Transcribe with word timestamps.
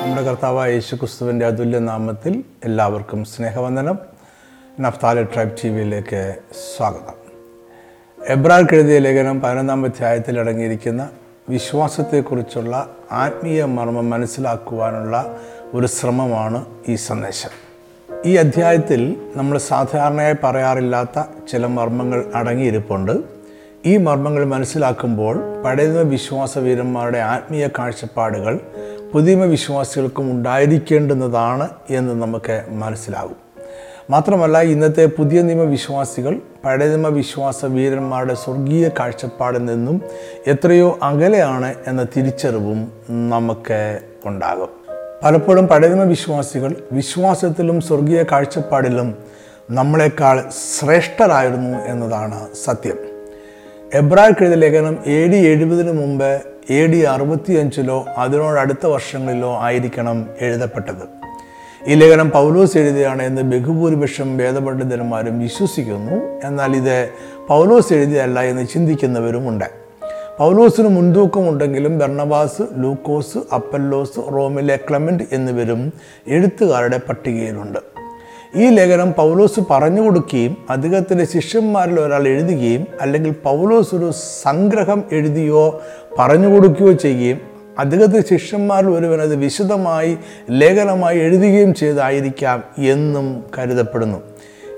നമ്മുടെ 0.00 0.22
കർത്താവായ 0.22 0.72
യേശു 0.72 0.96
ക്രിസ്തുവിന്റെ 0.96 1.46
അതുല്യ 1.46 1.78
നാമത്തിൽ 1.78 2.44
എല്ലാവർക്കും 2.64 3.24
സ്നേഹവന്ദനം. 3.24 3.98
നഫ്താലി 4.80 5.22
ട്രൈബ് 5.22 5.56
ടി 5.64 5.68
വിയിലേക്ക് 5.68 6.34
സ്വാഗതം. 6.76 7.14
എബ്രാർക്ക് 8.28 8.74
എഴുതിയ 8.74 8.98
ലേഖനം 8.98 9.40
പതിനൊന്നാം 9.40 9.84
അധ്യായത്തിൽ 9.84 10.40
അടങ്ങിയിരിക്കുന്ന 10.40 11.10
വിശ്വാസത്തെക്കുറിച്ചുള്ള 11.48 12.96
ആത്മീയ 13.12 13.64
മർമ്മം 13.64 14.10
മനസ്സിലാക്കുവാനുള്ള 14.10 15.40
ഒരു 15.74 15.86
ശ്രമമാണ് 15.86 16.64
ഈ 16.88 16.94
സന്ദേശം. 16.94 17.50
ഈ 18.26 18.36
അധ്യായത്തിൽ 18.36 19.30
നമ്മൾ 19.36 19.58
സാധാരണയായി 19.58 20.34
പറയാറില്ലാത്ത 20.44 21.22
ചില 21.52 21.66
മർമ്മങ്ങൾ 21.66 22.32
അടങ്ങിയിരിപ്പുണ്ട്. 22.34 23.40
ഈ 23.86 23.96
മർമ്മങ്ങൾ 23.96 24.44
മനസ്സിലാക്കുമ്പോൾ 24.44 25.62
പഴയ 25.62 25.86
വിശ്വാസ 25.86 26.58
വീരന്മാരുടെ 26.58 27.18
ആത്മീയ 27.18 27.68
കാഴ്ചപ്പാടുകൾ 27.68 28.60
പുതിയ 29.12 29.34
വിശ്വാസികൾക്കും 29.34 30.30
ഉണ്ടായിരിക്കേണ്ടുന്നതാണ് 30.30 31.68
എന്ന് 31.90 32.22
നമുക്ക് 32.22 32.64
മനസ്സിലാകും. 32.68 33.36
മാത്രമല്ല 34.10 34.60
ഇന്നത്തെ 34.60 35.06
പുതിയ 35.06 35.42
നിയമവിശ്വാസികൾ 35.42 36.40
പഴയ 36.64 36.86
നിയമവിശ്വാസ 36.86 37.64
വീരന്മാരുടെ 37.64 38.34
സ്വർഗീയ 38.34 38.88
കാഴ്ചപ്പാടിൽ 38.88 39.64
നിന്നും 39.64 40.02
എത്രയോ 40.46 40.98
അകലെയാണ് 41.02 41.74
എന്ന 41.86 42.06
തിരിച്ചറിവും 42.16 42.92
നമുക്ക് 43.10 43.98
ഉണ്ടാകും. 44.24 44.68
പലപ്പോഴും 45.24 45.66
പഴയ 45.66 45.88
നിയമവിശ്വാസികൾ 45.88 46.76
വിശ്വാസത്തിലും 46.92 47.80
സ്വർഗീയ 47.80 48.22
കാഴ്ചപ്പാടിലും 48.22 49.14
നമ്മളെക്കാൾ 49.70 50.44
ശ്രേഷ്ഠരായിരുന്നു 50.80 51.78
എന്നതാണ് 51.78 52.46
സത്യം. 52.64 52.98
എബ്രാഹിം 53.94 54.34
എഴുതിയ 54.40 54.56
ലേഖനം 54.56 54.98
ഡി 55.26 55.36
എഴുപതിന് 55.36 55.92
മുമ്പ് 55.92 56.40
എ 56.70 56.86
ഡി 56.86 56.98
അറുപത്തിയഞ്ചിലോ 56.98 58.06
അതിനോടടുത്ത 58.16 58.86
വർഷങ്ങളിലോ 58.86 59.58
ആയിരിക്കണം 59.60 60.26
എഴുതപ്പെട്ടത്. 60.40 61.20
ഈ 61.86 61.94
ലേഖനം 61.94 62.30
പൗലോസ് 62.30 62.78
എഴുതിയാണ് 62.78 63.22
എന്ന് 63.22 63.42
ബഹുഭൂരിപക്ഷം 63.42 64.36
വേദപണ്ഡിതന്മാരും 64.36 65.38
വിശ്വസിക്കുന്നു. 65.38 66.46
എന്നാൽ 66.46 66.76
ഇത് 66.76 67.10
പൗലോസ് 67.48 67.92
എഴുതിയല്ല 67.92 68.40
എന്ന് 68.40 68.66
ചിന്തിക്കുന്നവരുമുണ്ട്. 68.66 69.64
പൗലോസിന് 70.38 70.88
മുൻതൂക്കമുണ്ടെങ്കിലും 70.88 71.98
ബെർണബാസ് 71.98 72.62
ലൂക്കോസ് 72.76 73.38
അപ്പല്ലോസ് 73.54 74.32
റോമിലെ 74.32 74.76
ക്ലമന്റ് 74.76 75.24
എന്നിവരും 75.32 75.92
എഴുത്തുകാരുടെ 76.26 77.00
പട്ടികയിലുണ്ട്. 77.08 77.89
ഈ 78.56 78.68
ലേഖനം 78.68 79.12
പൗലോസ് 79.12 79.60
പറഞ്ഞു 79.70 80.02
കൊടുക്കുകയും 80.02 80.56
അദ്ദേഹത്തിന്റെ 80.70 81.24
ശിഷ്യന്മാരിൽ 81.24 82.00
ഒരാൾ 82.00 82.28
എഴുതുകയും 82.28 82.86
അല്ലെങ്കിൽ 83.00 83.30
പൗലോസ് 83.30 83.94
ഒരു 83.94 84.12
സംഗ്രഹം 84.42 85.04
എഴുതിയോ 85.12 85.82
പറഞ്ഞു 86.18 86.48
കൊടുക്കുകയോ 86.48 86.92
ചെയ്യുകയും 86.92 87.38
അദ്ദേഹത്തിന്റെ 87.78 88.36
ശിഷ്യന്മാരിൽ 88.36 88.88
ഒരുവൻ 88.88 89.20
അത് 89.20 89.36
വിശദമായി 89.36 90.18
ലേഖനമായി 90.50 91.18
എഴുതുകയും 91.18 91.74
ചെയ്തായിരിക്കാം 91.74 92.64
എന്നും 92.78 93.44
കരുതപ്പെടുന്നു. 93.58 94.22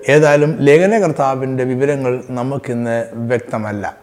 ഏതായാലും 0.09 0.57
ലേഖനകർത്താവിന്റെ 0.61 1.65
വിവരങ്ങൾ 1.65 2.23
നമുക്കിന്ന് 2.31 3.05
വ്യക്തമല്ല. 3.13 3.97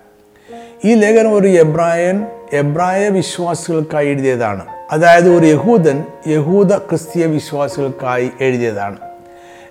ഈ 0.86 0.94
ലേഖനം 0.94 1.34
ഒരു 1.34 1.48
എബ്രായൻ 1.48 2.26
എബ്രായ 2.54 3.10
വിശ്വാസികൾക്കായി 3.10 4.08
എഴുതിയതാണ്. 4.08 4.66
അതായത് 4.92 5.30
ഒരു 5.38 5.46
യഹൂദൻ 5.46 6.04
യഹൂദ 6.28 6.78
ക്രിസ്തീയ 6.78 7.26
വിശ്വാസികൾക്കായി 7.26 8.30
എഴുതിയതാണ്. 8.42 9.09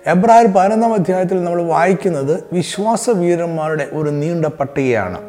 എബ്രായർ 0.07 0.45
പതിനൊന്നാം 0.45 0.93
അധ്യായത്തിൽ 0.93 1.43
നമ്മൾ 1.43 1.61
വായിക്കുന്നത് 1.61 2.43
വിശ്വാസ 2.53 3.09
വീരന്മാരുടെ 3.09 3.87
ഒരു 3.91 4.09
നീണ്ട 4.09 4.45
പട്ടികയാണ്. 4.45 5.19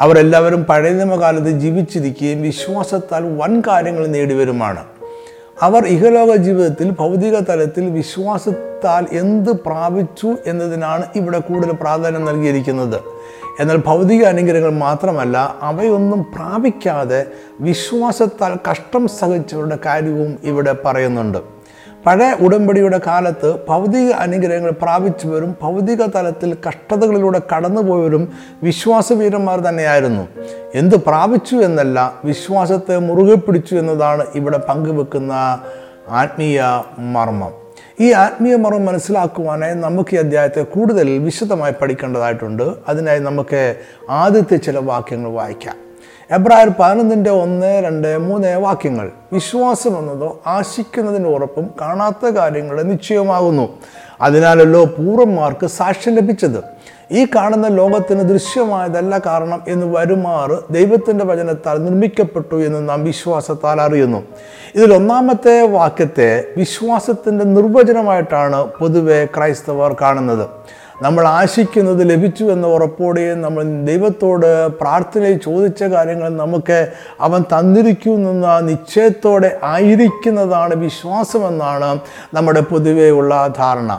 അവരെല്ലാവരും 0.00 0.64
പഴയ 0.64 0.90
നിയമകാലത്ത് 0.90 1.50
ജീവിച്ചിരിക്കുകയും 1.50 2.42
വിശ്വാസത്താൽ 2.42 3.38
വൻ 3.38 3.62
കാര്യങ്ങൾ 3.68 4.06
നേടിവരുമാണ് 4.06 4.84
അവർ 5.62 5.86
ഇഹലോക 5.86 6.34
ജീവിതത്തിൽ 6.34 6.90
ഭൗതിക 6.90 7.38
തലത്തിൽ 7.38 7.90
വിശ്വാസത്താൽ 7.90 9.06
എന്ത് 9.12 9.50
പ്രാപിച്ചു 9.50 10.36
എന്നതിനാണ് 10.46 11.04
ഇവിടെ 11.16 11.38
കൂടുതൽ 11.38 11.72
പ്രാധാന്യം 11.72 12.24
നൽകിയിരിക്കുന്നത്. 12.24 13.00
എന്നാൽ 13.60 13.76
ഭൗതിക 13.76 14.24
അനുഗ്രഹങ്ങൾ 14.24 14.70
മാത്രമല്ല 14.70 15.58
അവയൊന്നും 15.62 16.26
പ്രാപിക്കാതെ 16.34 17.26
വിശ്വാസത്താൽ 17.60 18.58
കഷ്ടം 18.70 19.08
സഹിച്ചവരുടെ 19.08 19.78
കാര്യവും 19.86 20.38
ഇവിടെ 20.44 20.74
പറയുന്നുണ്ട്. 20.84 21.59
പഴയ 22.06 22.36
ഉടമ്പടിയുടെ 22.40 23.00
കാലത്ത് 23.06 23.66
ഭൗതിക 23.68 24.12
അനുഗ്രഹങ്ങൾ 24.12 24.70
പ്രാപിച്ചവരും 24.70 25.56
ഭൗതിക 25.62 26.06
തലത്തിൽ 26.06 26.56
കഷ്ടതകളിലൂടെ 26.68 27.40
കടന്നുപോയവരും 27.56 28.32
വിശ്വാസവീരന്മാർ 28.62 29.60
തന്നെയായിരുന്നു. 29.60 30.28
എന്ത് 30.74 30.96
പ്രാപിച്ചു 30.96 31.56
എന്നല്ല 31.56 32.14
വിശ്വാസത്തെ 32.24 32.98
മുറുകെ 32.98 33.34
പിടിച്ചു 33.34 33.74
എന്നതാണ് 33.74 34.26
ഇവിടെ 34.34 34.58
പങ്കുവെക്കുന്ന 34.58 35.32
ആത്മീയ 36.08 36.62
മർമ്മം. 36.98 37.52
ഈ 38.00 38.12
ആത്മീയ 38.12 38.56
മർമ്മം 38.56 38.86
മനസ്സിലാക്കുവാനായി 38.86 39.74
നമുക്ക് 39.74 40.14
ഈ 40.14 40.18
അധ്യായത്തെ 40.18 40.62
കൂടുതൽ 40.62 41.18
വിശദമായി 41.18 41.72
പഠിക്കേണ്ടതായിട്ടുണ്ട്. 41.82 42.72
അതിനായി 42.88 43.18
നമുക്ക് 43.18 43.76
ആദ്യത്തെ 44.10 44.56
ചില 44.56 44.78
വാക്യങ്ങൾ 44.78 45.30
വായിക്കാം. 45.30 45.89
എബ്രായർ 46.32 46.68
പതിനൊന്നിന്റെ 46.80 47.30
ഒന്ന് 47.30 47.84
രണ്ട് 47.84 48.18
മൂന്ന് 48.18 48.56
വാക്യങ്ങൾ. 48.56 49.10
വിശ്വാസം 49.32 49.98
എന്നതോ 49.98 50.40
ആശിക്കുന്നതിന് 50.46 51.28
ഉറപ്പും 51.28 51.70
കാണാത്ത 51.80 52.26
കാര്യങ്ങളുടെ 52.26 52.82
നിശ്ചയമാകുന്നു 52.82 53.78
അതിനാലല്ലോ 54.20 54.84
പൂർവന്മാർക്ക് 54.84 55.66
സാക്ഷ്യം 55.66 56.14
ലഭിച്ചത്. 56.14 56.60
ഈ 57.12 57.26
കാണുന്ന 57.36 57.68
ലോകത്തിന് 57.68 58.20
ദൃശ്യമായതല്ല 58.20 59.20
കാരണം 59.26 59.62
എന്ന് 59.68 59.86
വരുമാറ് 59.96 60.72
ദൈവത്തിന്റെ 60.72 61.24
വചനത്താൽ 61.24 61.84
നിർമ്മിക്കപ്പെട്ടു 61.84 62.56
എന്ന് 62.56 62.88
നാം 62.88 63.04
വിശ്വാസത്താൽ 63.04 63.80
അറിയുന്നു. 63.80 64.22
ഇതിൽ 64.74 64.94
ഒന്നാമത്തെ 64.94 65.66
വാക്യത്തെ 65.66 66.44
വിശ്വാസത്തിന്റെ 66.56 67.44
നിർവചനമായിട്ടാണ് 67.44 68.64
പൊതുവെ 68.64 69.24
ക്രൈസ്തവർ 69.36 69.96
കാണുന്നത്. 70.00 70.48
നമ്മൾ 71.02 71.24
ആശിക്കുന്നത് 71.26 72.10
ലഭിച്ചു 72.10 72.44
എന്ന 72.44 72.66
ഉറപ്പോടെയും 72.66 73.40
നമ്മൾ 73.40 73.62
ദൈവത്തോട് 73.90 74.68
പ്രാർത്ഥനയിൽ 74.80 75.38
ചോദിച്ച 75.38 75.82
കാര്യങ്ങൾ 75.84 76.28
നമുക്ക് 76.42 76.78
അവൻ 77.20 77.42
തന്നിരിക്കുമെന്ന 77.52 78.58
നിശ്ചയത്തോടെ 78.70 79.50
ആയിരിക്കുന്നതാണ് 79.74 80.74
വിശ്വാസമെന്നാണ് 80.86 81.90
നമ്മുടെ 82.34 82.60
പൊതുവെയുള്ള 82.60 83.32
ധാരണ. 83.60 83.90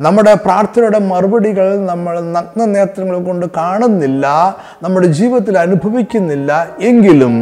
നമ്മുടെ 0.00 0.34
പ്രാർത്ഥനയുടെ 0.34 0.98
മറുപടികൾ 0.98 1.66
നമ്മൾ 1.86 2.14
നഗ്ന 2.36 2.64
നേത്രങ്ങൾ 2.64 3.16
കൊണ്ട് 3.24 3.46
കാണുന്നില്ല 3.56 4.26
നമ്മുടെ 4.82 5.06
ജീവിതത്തിൽ 5.06 5.58
അനുഭവിക്കുന്നില്ല 5.58 6.50
എങ്കിലും 6.80 7.34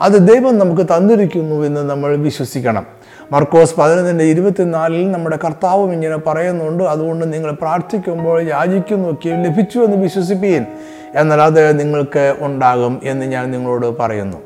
അത് 0.00 0.16
ദൈവം 0.30 0.54
നമുക്ക് 0.58 0.86
തന്നിരിക്കുന്നു 0.94 1.58
എന്ന് 1.64 1.90
നമ്മൾ 1.90 2.16
വിശ്വസിക്കണം. 2.16 2.86
മർക്കോസ് 3.32 3.74
പതിനൊന്നിന്റെ 3.78 4.24
ഇരുപത്തിനാലിൽ 4.24 5.12
നമ്മുടെ 5.12 5.38
കർത്താവും 5.44 5.92
ഇങ്ങനെ 5.92 6.16
പറയുന്നുണ്ട് 6.16 6.84
അതുകൊണ്ട് 6.84 7.32
നിങ്ങൾ 7.32 7.50
പ്രാർത്ഥിക്കുമ്പോൾ 7.50 8.42
യാചിക്കുന്നൊക്കെ 8.42 9.28
ലഭിച്ചു 9.28 9.78
എന്ന് 9.78 9.96
വിശ്വസിപ്പീൻ. 9.96 10.66
എന്നാൽ 11.14 11.42
അത് 11.42 11.80
നിങ്ങൾക്ക് 11.80 12.36
ഉണ്ടാകും 12.40 13.00
എന്ന് 13.04 13.26
ഞാൻ 13.26 13.50
നിങ്ങളോട് 13.50 13.98
പറയുന്നു. 13.98 14.36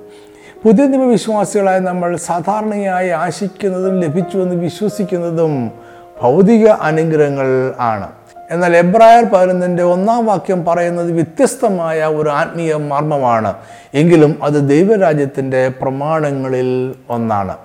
പുതിയ 0.64 0.86
നിയമവിശ്വാസികളായി 0.86 1.80
നമ്മൾ 1.80 2.16
സാധാരണയായി 2.16 3.08
ആശിക്കുന്നതും 3.08 4.00
ലഭിച്ചു 4.00 4.38
എന്ന് 4.38 4.54
വിശ്വസിക്കുന്നതും 4.54 5.70
ഭൗതിക 6.22 6.68
അനുഗ്രഹങ്ങൾ 6.68 7.74
ആണ്. 7.80 8.08
എന്നാൽ 8.50 8.76
എബ്രായർ 8.76 9.24
പതിനൊന്നിന്റെ 9.24 9.82
ഒന്നാം 9.82 10.26
വാക്യം 10.26 10.64
പറയുന്നത് 10.64 11.12
വ്യത്യസ്തമായ 11.12 12.04
ഒരു 12.04 12.30
ആത്മീയ 12.30 12.74
മർമ്മമാണ്. 12.74 13.54
എങ്കിലും 13.94 14.44
അത് 14.44 14.68
ദൈവരാജ്യത്തിന്റെ 14.68 15.68
പ്രമാണങ്ങളിൽ 15.68 16.94
ഒന്നാണ്. 17.10 17.56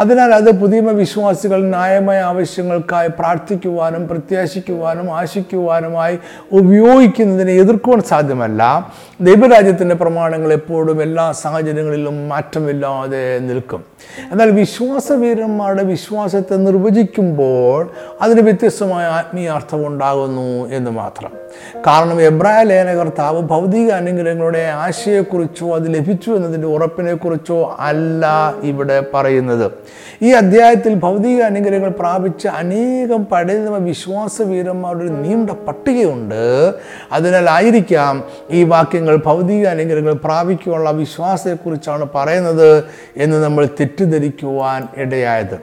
അതിനാൽ 0.00 0.34
അത് 0.34 0.50
പുതിയ 0.50 0.80
വിശ്വാസികൾ 0.80 1.62
ന്യായമായ 1.62 2.20
ആവശ്യങ്ങൾക്കായി 2.20 3.08
പ്രാർത്ഥിക്കുവാനും 3.08 4.08
പ്രത്യാശിക്കുവാനും 4.08 5.16
ആശിക്കുവാനുമായി 5.18 6.18
ഉപയോഗിക്കുന്നതിനെ 6.52 7.52
എതിർക്കുവാൻ 7.52 8.02
സാധ്യമല്ല. 8.02 8.90
ദൈവരാജ്യത്തിന്റെ 9.20 9.94
പ്രമാണങ്ങൾ 9.94 10.52
എപ്പോഴും 10.52 11.02
എല്ലാ 11.02 11.32
സാഹചര്യങ്ങളിലും 11.32 12.28
മാറ്റമില്ലാതെ 12.28 13.38
നിൽക്കും. 13.38 13.89
എന്നാൽ 14.30 14.50
വിശ്വാസവീരന്മാരുടെ 14.50 15.82
വിശ്വാസത്തെ 15.82 16.56
നിർവചിക്കുമ്പോൾ 16.56 17.90
അതിന് 18.22 18.40
വ്യത്യസ്തമായ 18.40 19.06
ആത്മീയാർത്ഥം 19.06 19.86
ഉണ്ടാകുന്നു 19.86 20.68
എന്ന് 20.74 20.90
മാത്രം. 20.90 21.30
കാരണം 21.86 22.22
എബ്രായ 22.22 22.62
ലേഖനകർത്താവ് 22.62 23.40
ഭൗതിക 23.42 23.90
അനുഗ്രഹങ്ങളുടെ 23.90 24.58
ആശയെക്കുറിച്ചോ 24.58 25.74
അത് 25.74 25.94
ലഭിച്ചു 25.94 26.30
എന്നതിന്റെ 26.30 26.66
ഉറപ്പിനെക്കുറിച്ചോ 26.66 27.76
അല്ല 27.80 28.54
ഇവിടെ 28.62 29.06
പറയുന്നത്. 29.14 29.72
ഈ 30.22 30.30
അധ്യായത്തിൽ 30.32 30.94
ഭൗതിക 30.94 31.42
അനുഗ്രഹങ്ങൾ 31.42 31.88
പ്രാപിച്ച 31.88 32.46
അനേകം 32.46 33.24
പഴയ 33.24 33.58
വിശ്വാസവീരന്മാരുടെ 33.66 35.04
ഒരു 35.04 35.10
നീണ്ട 35.10 35.50
പട്ടികയുണ്ട്. 35.50 36.74
അതിനാൽ 37.12 37.50
ആയിരിക്കാം 37.50 38.24
ഈ 38.50 38.64
വാക്യങ്ങൾ 38.64 39.16
ഭൗതിക 39.16 39.66
അനുഗ്രഹങ്ങൾ 39.66 40.12
പ്രാപിക്കുവാനുള്ള 40.12 40.90
വിശ്വാസത്തെക്കുറിച്ചാണ് 40.90 42.06
പറയുന്നത് 42.14 42.84
എന്ന് 43.16 43.44
നമ്മൾ 43.44 43.66
തെറ്റിദ്ധരിക്കുവാൻ 43.90 44.88
ഇടയായത്. 44.96 45.54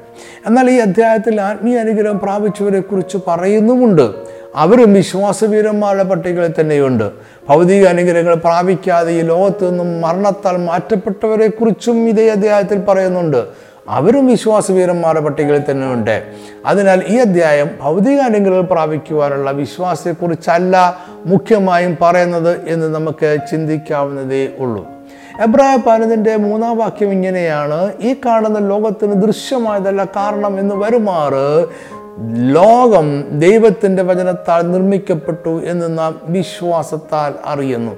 എന്നാൽ 0.45 0.69
ഈ 0.69 0.77
അധ്യായത്തിൽ 0.77 1.41
ആത്മീയ 1.41 1.77
അനുഗ്രഹം 1.77 2.19
പ്രാപിച്ചവരെ 2.19 2.79
കുറിച്ച് 2.79 3.17
പറയുന്നുമുണ്ട്. 3.27 4.11
അവരും 4.55 4.93
വിശ്വാസവീരന്മാരുടെ 4.93 6.03
പട്ടികയിൽ 6.03 6.53
തന്നെയുണ്ട്. 6.59 7.11
ഭൗതിക 7.49 7.87
അനുഗ്രഹങ്ങൾ 7.87 8.33
പ്രാപിക്കാതെ 8.33 9.11
ഈ 9.11 9.21
ലോകത്തു 9.21 9.65
നിന്നും 9.65 10.01
മരണത്താൽ 10.01 10.57
മാറ്റപ്പെട്ടവരെ 10.57 11.47
കുറിച്ചും 11.47 12.09
ഇതേ 12.09 12.29
അധ്യായത്തിൽ 12.29 12.79
പറയുന്നുണ്ട്. 12.79 13.45
അവരും 13.89 14.27
വിശ്വാസവീരന്മാരുടെ 14.27 15.21
പട്ടികയിൽ 15.21 15.61
തന്നെയുണ്ട്. 15.71 16.23
അതിനാൽ 16.65 17.03
ഈ 17.07 17.15
അധ്യായം 17.17 17.69
ഭൗതിക 17.81 18.19
അനുഗ്രഹങ്ങൾ 18.19 18.61
പ്രാപിക്കുവാനുള്ള 18.61 19.51
വിശ്വാസത്തെക്കുറിച്ചല്ല 19.51 20.97
മുഖ്യമായും 21.25 21.97
പറയുന്നത് 22.01 22.67
എന്ന് 22.67 22.95
നമുക്ക് 22.95 23.37
ചിന്തിക്കാവുന്നതേ 23.51 24.49
ഉള്ളൂ. 24.57 24.96
എബ്രായ 25.43 25.77
പാലതിന്റെ 25.77 26.35
മൂന്നാം 26.35 26.77
വാക്യം 26.77 27.11
ഇങ്ങനെയാണ് 27.11 27.93
ഈ 28.01 28.15
കാണുന്ന 28.25 28.59
ലോകത്തിന് 28.59 29.13
ദൃശ്യമായതല്ല 29.13 30.03
കാരണം 30.03 30.59
എന്ന് 30.59 30.75
വരുമാറ് 30.75 31.67
ലോകം 32.55 33.39
ദൈവത്തിന്റെ 33.39 34.03
വചനത്താൽ 34.03 34.71
നിർമ്മിക്കപ്പെട്ടു 34.71 35.61
എന്ന് 35.65 35.97
നാം 35.97 36.21
വിശ്വാസത്താൽ 36.23 37.33
അറിയുന്നു. 37.45 37.91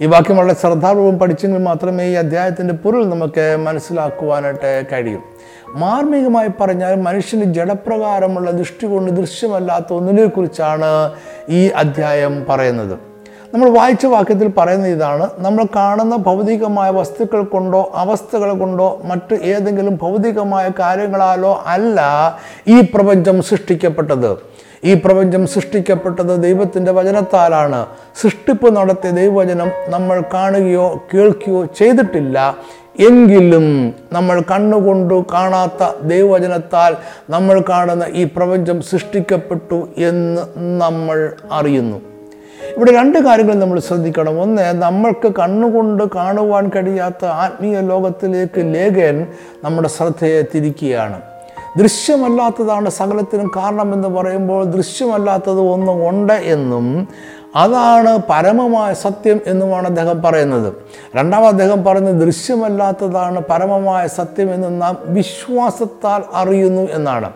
ഈ 0.00 0.06
വാക്യം 0.06 0.36
വളരെ 0.36 0.54
ശ്രദ്ധാപൂർവം 0.54 1.18
പഠിച്ചെങ്കിൽ 1.18 1.62
മാത്രമേ 1.62 2.04
ഈ 2.04 2.12
അധ്യായത്തിന്റെ 2.12 2.74
പൊരുൾ 2.74 3.04
നമുക്ക് 3.04 3.56
മനസ്സിലാക്കുവാനായിട്ട് 3.56 4.84
കഴിയും. 4.92 5.22
മാർമികമായി 5.68 6.48
പറഞ്ഞാൽ 6.60 6.94
മനുഷ്യന് 6.94 7.54
ജഡപ്രകാരമുള്ള 7.54 8.50
ദൃഷ്ടി 8.50 8.86
കൊണ്ട് 8.86 9.10
ദൃശ്യമല്ലാത്ത 9.10 9.92
ഒന്നിനെക്കുറിച്ചാണ് 9.92 11.12
ഈ 11.48 11.68
അധ്യായം 11.68 12.46
പറയുന്നത്. 12.48 13.07
നമ്മൾ 13.54 13.68
വായിച്ച 13.70 14.06
വാക്യത്തിൽ 14.06 14.48
പറയുന്ന 14.48 14.86
ഇതാണ്. 14.86 15.30
നമ്മൾ 15.38 15.64
കാണുന്ന 15.76 16.16
ഭൗതികമായ 16.16 16.90
വസ്തുക്കൾ 16.90 17.42
കൊണ്ടോ 17.42 17.92
അവസ്ഥകൾ 17.94 18.58
കൊണ്ടോ 18.58 19.00
മറ്റ് 19.04 19.34
ഏതെങ്കിലും 19.34 19.98
ഭൗതികമായ 20.02 20.70
കാര്യങ്ങളാലോ 20.78 21.62
അല്ല 21.66 22.00
ഈ 22.68 22.80
പ്രപഞ്ചം 22.80 23.42
സൃഷ്ടിക്കപ്പെട്ടത്. 23.42 24.36
ഈ 24.84 24.94
പ്രപഞ്ചം 24.94 25.46
സൃഷ്ടിക്കപ്പെട്ടത് 25.46 26.42
ദൈവത്തിന്റെ 26.42 26.92
വചനത്താലാണ്. 26.92 27.86
സൃഷ്ടിപ്പ് 28.20 28.76
നടത്തിയ 28.76 29.10
ദൈവവചനം 29.10 29.70
നമ്മൾ 29.88 30.22
കാണുകയോ 30.34 31.00
കേൾക്കുകയോ 31.14 31.64
ചെയ്തിട്ടില്ല. 31.64 32.56
എങ്കിലും 33.00 33.94
നമ്മൾ 34.12 34.40
കണ്ണുകൊണ്ട് 34.40 35.24
കാണാത്ത 35.32 36.02
ദൈവവചനത്താൽ 36.02 36.96
നമ്മൾ 37.30 37.64
കാണുന്ന 37.68 38.04
ഈ 38.12 38.24
പ്രപഞ്ചം 38.24 38.82
സൃഷ്ടിക്കപ്പെട്ടു 38.82 39.88
എന്ന് 39.96 40.42
നമ്മൾ 40.80 41.32
അറിയുന്നു. 41.52 42.17
ഇവിടെ 42.76 42.92
രണ്ട് 42.92 43.18
കാര്യങ്ങൾ 43.18 43.54
നമ്മൾ 43.54 43.78
ശ്രദ്ധിക്കണം. 43.80 44.40
ഒന്ന് 44.40 44.82
നമ്മൾക്ക് 44.82 45.28
കണ്ണുകൊണ്ട് 45.28 46.04
കാണുവാൻ 46.14 46.70
കഴിയാത്ത 46.76 47.24
ആത്മീയ 47.24 47.80
ലോകത്തിലേക്ക് 47.80 48.74
ലേഖൻ 48.74 49.26
നമ്മുടെ 49.64 49.88
ശ്രദ്ധയെ 49.88 50.42
തിരിക്കുകയാണ്. 50.54 51.20
ദൃശ്യമല്ലാത്തതാണ് 51.78 52.88
സകലത്തിനും 52.88 53.50
കാരണമെന്ന് 53.56 54.08
പറയുമ്പോൾ 54.08 54.64
ദൃശ്യമല്ലാത്തത് 54.64 55.60
ഒന്ന് 55.60 55.92
ഉണ്ട് 56.08 56.32
എന്നും 56.32 57.08
അതാണ് 57.56 58.18
പരമമായ 58.30 58.94
സത്യം 58.94 59.40
എന്നുമാണ് 59.46 59.86
അദ്ദേഹം 59.86 60.22
പറയുന്നത്. 60.22 60.72
രണ്ടാമത് 61.16 61.46
അദ്ദേഹം 61.46 61.84
പറയുന്നത് 61.84 62.14
ദൃശ്യമല്ലാത്തതാണ് 62.14 63.40
പരമമായ 63.50 64.06
സത്യം 64.06 64.54
എന്ന് 64.54 64.82
നാം 64.82 64.98
വിശ്വാസത്താൽ 65.04 66.22
അറിയുന്നു 66.34 66.82
എന്നാണ്. 66.82 67.32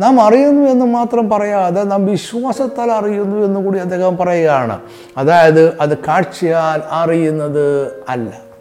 നാം 0.00 0.20
അറിയുന്നു 0.20 0.70
എന്ന് 0.70 0.86
മാത്രം 0.86 1.30
പറയാതെ 1.30 1.82
നാം 1.82 2.06
വിശ്വാസത്താൽ 2.06 2.92
അറിയുന്നു 2.92 3.46
എന്ന് 3.46 3.60
കൂടി 3.60 3.78
അദ്ദേഹം 3.78 4.16
പറയുകയാണ്. 4.16 4.78
അതായത് 5.16 5.78
അത് 5.80 5.98
കാഴ്ചയാൽ 5.98 6.82
അറിയുന്നത് 6.90 7.92
അല്ല. 8.08 8.53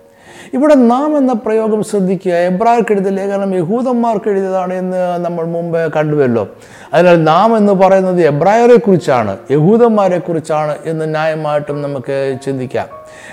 ഇവിടെ 0.53 0.75
നാം 0.75 1.17
എന്ന 1.17 1.33
പ്രയോഗം 1.33 1.83
ശ്രദ്ധിക്കുക. 1.83 2.31
എബ്രാർക്കെഴുതിയ 2.31 3.11
ലേഖനം 3.11 3.55
യഹൂദന്മാർക്ക് 3.55 4.29
എഴുതിയതാണ് 4.29 4.73
എന്ന് 4.73 5.25
നമ്മൾ 5.25 5.45
മുമ്പ് 5.45 5.93
കണ്ടുവല്ലോ. 5.93 6.47
അതിനാൽ 6.93 7.23
നാം 7.23 7.57
എന്ന് 7.57 7.73
പറയുന്നത് 7.73 8.21
എബ്രായരെ 8.21 8.77
കുറിച്ചാണ് 8.77 9.37
യഹൂദന്മാരെ 9.51 10.19
കുറിച്ചാണ് 10.19 10.75
എന്ന് 10.85 11.11
ന്യായമായിട്ടും 11.11 11.81
നമുക്ക് 11.81 12.37
ചിന്തിക്കാം. 12.45 12.87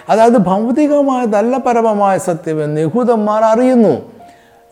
അതായത് 0.09 0.39
ഭൗതികമായതല്ല 0.39 1.57
പരമമായ 1.57 2.19
സത്യമെന്ന് 2.19 2.81
യഹൂദന്മാർ 2.81 3.45
അറിയുന്നു. 3.45 4.03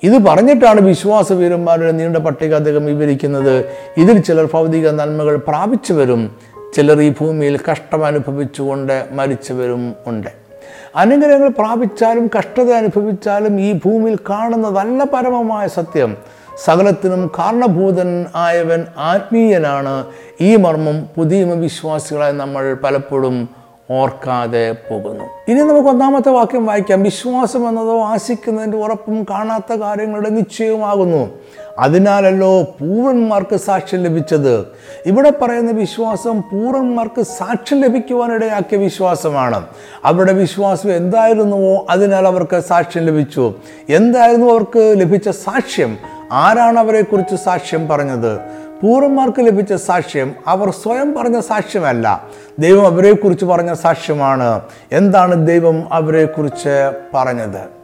ഇത് 0.03 0.25
പറഞ്ഞിട്ടാണ് 0.25 0.81
വിശ്വാസവീരന്മാരുടെ 0.81 1.93
നീണ്ട 1.93 2.17
പട്ടിക 2.17 2.55
അദ്ദേഹം 2.55 2.87
വിവരിക്കുന്നത്. 2.87 3.65
ഇതിൽ 3.97 4.19
ചിലർ 4.19 4.49
ഭൗതിക 4.53 4.89
നന്മകൾ 4.91 5.37
പ്രാപിച്ചവരും 5.37 6.37
ചിലർ 6.77 7.03
ഈ 7.03 7.13
ഭൂമിയിൽ 7.21 7.61
കഷ്ടം 7.71 8.07
അനുഭവിച്ചുകൊണ്ട് 8.07 9.07
മരിച്ചവരും 9.13 9.95
ഉണ്ട്. 10.07 10.48
അനുഗ്രഹങ്ങൾ 10.97 11.49
പ്രാപിച്ചാലും 11.49 12.31
കഷ്ടത 12.39 12.71
അനുഭവിച്ചാലും 12.73 13.61
ഈ 13.61 13.73
ഭൂമിയിൽ 13.73 14.19
കാണുന്നതല്ല 14.31 15.05
പരമമായ 15.05 15.69
സത്യം. 15.69 16.17
സകലത്തിനും 16.65 17.31
കാരണഭൂതൻ 17.39 18.27
ആയവൻ 18.35 18.87
ആത്മീയനാണ്. 18.99 20.05
ഈ 20.41 20.57
മർമ്മം 20.57 21.09
പുതിയ 21.17 21.45
വിശ്വാസികളായി 21.45 22.33
നമ്മൾ 22.33 22.75
പലപ്പോഴും 22.75 23.58
ഓർക്കാതെ 23.91 24.77
പോകുന്നു. 24.91 25.25
ഇനി 25.49 25.61
നമുക്ക് 25.61 25.89
ഒന്നാമത്തെ 25.89 26.29
വാക്യം 26.29 26.67
വായിക്കാം. 26.67 27.03
വിശ്വാസം 27.03 27.69
എന്നതോ 27.69 28.01
ആശിക്കുന്നതിന്റെ 28.01 28.79
ഉറപ്പും 28.79 29.27
കാണാത്ത 29.31 29.73
കാര്യങ്ങളുടെ 29.73 30.29
നിശ്ചയമാകുന്നു 30.29 31.31
അതിനാലല്ലോ 31.79 32.63
പൂർവന്മാർക്ക് 32.63 33.57
സാക്ഷ്യം 33.57 34.03
ലഭിച്ചത്. 34.03 34.67
ഇവിടെ 35.07 35.31
പറയുന്ന 35.31 35.71
വിശ്വാസം 35.71 36.41
പൂർവന്മാർക്ക് 36.41 37.23
സാക്ഷ്യം 37.23 37.81
ലഭിക്കുവാനിടയാക്കിയ 37.81 38.79
വിശ്വാസമാണ്. 38.79 39.67
അവരുടെ 40.05 40.33
വിശ്വാസം 40.33 40.97
എന്തായിരുന്നുവോ 40.97 41.87
അതിനാൽ 41.91 42.27
അവർക്ക് 42.27 42.61
സാക്ഷ്യം 42.61 43.05
ലഭിച്ചു. 43.05 43.55
എന്തായിരുന്നു 43.89 44.47
അവർക്ക് 44.47 44.95
ലഭിച്ച 44.97 45.29
സാക്ഷ്യം? 45.29 45.99
ആരാണ് 46.33 46.79
അവരെക്കുറിച്ച് 46.79 47.37
സാക്ഷ്യം 47.37 47.89
പറഞ്ഞത്? 47.89 48.41
പൂർവന്മാർക്ക് 48.83 49.41
ലഭിച്ച 49.41 49.73
സാക്ഷ്യം 49.73 50.35
അവർ 50.47 50.71
സ്വയം 50.71 51.15
പറഞ്ഞ 51.15 51.41
സാക്ഷ്യമല്ല. 51.41 52.25
ദൈവം 52.59 52.87
അവരെക്കുറിച്ച് 52.87 53.45
പറഞ്ഞ 53.45 53.73
സാക്ഷ്യമാണ്. 53.73 54.61
എന്താണ് 54.93 55.47
ദൈവം 55.47 55.93
അവരെക്കുറിച്ച് 55.93 56.93
പറഞ്ഞത്? 57.15 57.79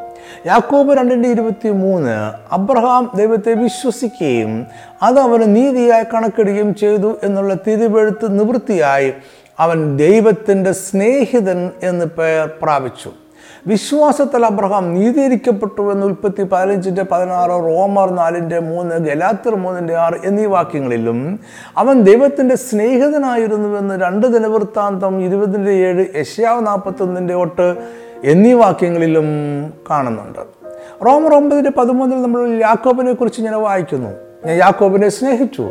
യാക്കോബ് 0.47 0.99
രണ്ടിന്റെ 0.99 1.29
ഇരുപത്തി 1.29 1.69
മൂന്ന് 1.69 2.33
അബ്രഹാം 2.55 3.11
ദൈവത്തെ 3.17 3.55
വിശ്വസിക്കുകയും 3.55 4.67
അത് 5.03 5.19
അവന് 5.19 5.57
നീതിയായി 5.57 6.05
കണക്കിടുകയും 6.15 6.75
ചെയ്തു 6.75 7.19
എന്നുള്ള 7.23 7.55
തിരുവെഴുത്ത് 7.55 8.41
നിവൃത്തിയായി 8.41 9.13
അവൻ 9.59 9.97
ദൈവത്തിന്റെ 9.97 10.73
സ്നേഹിതൻ 10.73 11.71
എന്ന് 11.83 12.05
പേർ 12.05 12.51
പ്രാപിച്ചു. 12.63 13.11
വിശ്വാസത്തിൽ 13.67 14.47
അബ്രഹാം 14.47 14.95
നീതീകരിക്കപ്പെട്ടു 14.95 15.93
എന്ന് 15.93 16.07
ഉൽപ്പത്തി 16.07 16.43
പതിനഞ്ചിന്റെ 16.43 17.05
പതിനാറ് 17.13 17.51
റോമർ 17.51 18.11
നാലിന്റെ 18.11 18.59
മൂന്ന് 18.59 18.95
ഗലാത്തർ 18.95 19.55
മൂന്നിന്റെ 19.55 19.95
ആറ് 19.95 20.15
എന്നീ 20.25 20.45
വാക്യങ്ങളിലും 20.45 21.41
അവൻ 21.77 22.01
ദൈവത്തിന്റെ 22.01 22.57
സ്നേഹിതനായിരുന്നുവെന്ന് 22.57 24.01
രണ്ട് 24.01 24.27
ദിനവൃത്താന്തം 24.27 25.23
ഇരുപതിന്റെ 25.23 25.71
ഏഴ് 25.71 26.07
യശ്യാവ് 26.17 26.67
നാൽപ്പത്തൊന്നിന്റെ 26.67 27.35
ഒട്ട് 27.35 27.77
എന്നീ 28.25 28.53
വാക്യങ്ങളിലും 28.53 29.25
കാണുന്നുണ്ട്. 29.91 30.39
റോമർ 31.07 31.35
ഒമ്പതിന്റെ 31.35 31.71
പതിമൂന്നിൽ 31.71 32.23
നമ്മൾ 32.23 32.49
യാക്കോബിനെ 32.49 33.13
കുറിച്ച് 33.13 33.41
ഇങ്ങനെ 33.41 33.57
വായിക്കുന്നു. 33.57 34.11
ഞാൻ 34.47 34.57
യാക്കോബിനെ 34.57 35.09
സ്നേഹിച്ചു 35.09 35.71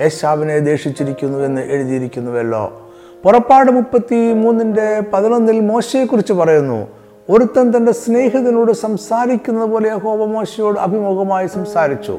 യേശാവിനെ 0.00 0.58
ദേഷിച്ചിരിക്കുന്നു 0.58 1.38
എന്ന് 1.38 1.60
എഴുതിയിരിക്കുന്നുവല്ലോ. 1.60 2.92
പുറപ്പാട് 3.24 3.70
മുപ്പത്തി 3.70 4.32
മൂന്നിന്റെ 4.32 5.02
പതിനൊന്നിൽ 5.12 5.60
മോശയെക്കുറിച്ച് 5.60 6.32
പറയുന്നു 6.32 6.97
ഒരുത്തൻ 7.30 7.76
തന്റെ 7.76 7.92
സ്നേഹിതനോട് 7.92 8.72
സംസാരിക്കുന്നത് 8.72 9.68
പോലെ 9.68 9.88
യഹോവ 9.88 10.24
മോശയോട് 10.24 10.78
അഭിമുഖമായി 10.78 11.46
സംസാരിച്ചു. 11.46 12.18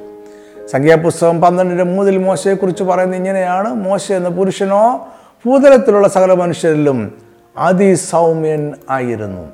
സംഖ്യാപുസ്തകം 0.72 1.42
പന്ത്രണ്ടിന്റെ 1.42 1.84
മൂന്നിൽ 1.84 2.18
മോശയെക്കുറിച്ച് 2.18 2.84
പറയുന്നത് 2.84 3.18
ഇങ്ങനെയാണ്. 3.18 3.74
മോശ 3.74 4.12
എന്ന 4.12 4.30
പുരുഷനോ 4.30 5.08
ഭൂതലത്തിലുള്ള 5.46 6.08
സകല 6.08 6.34
മനുഷ്യരിലും 6.34 7.18
അതിസൗമ്യൻ 7.58 8.74
ആയിരുന്നു. 8.90 9.48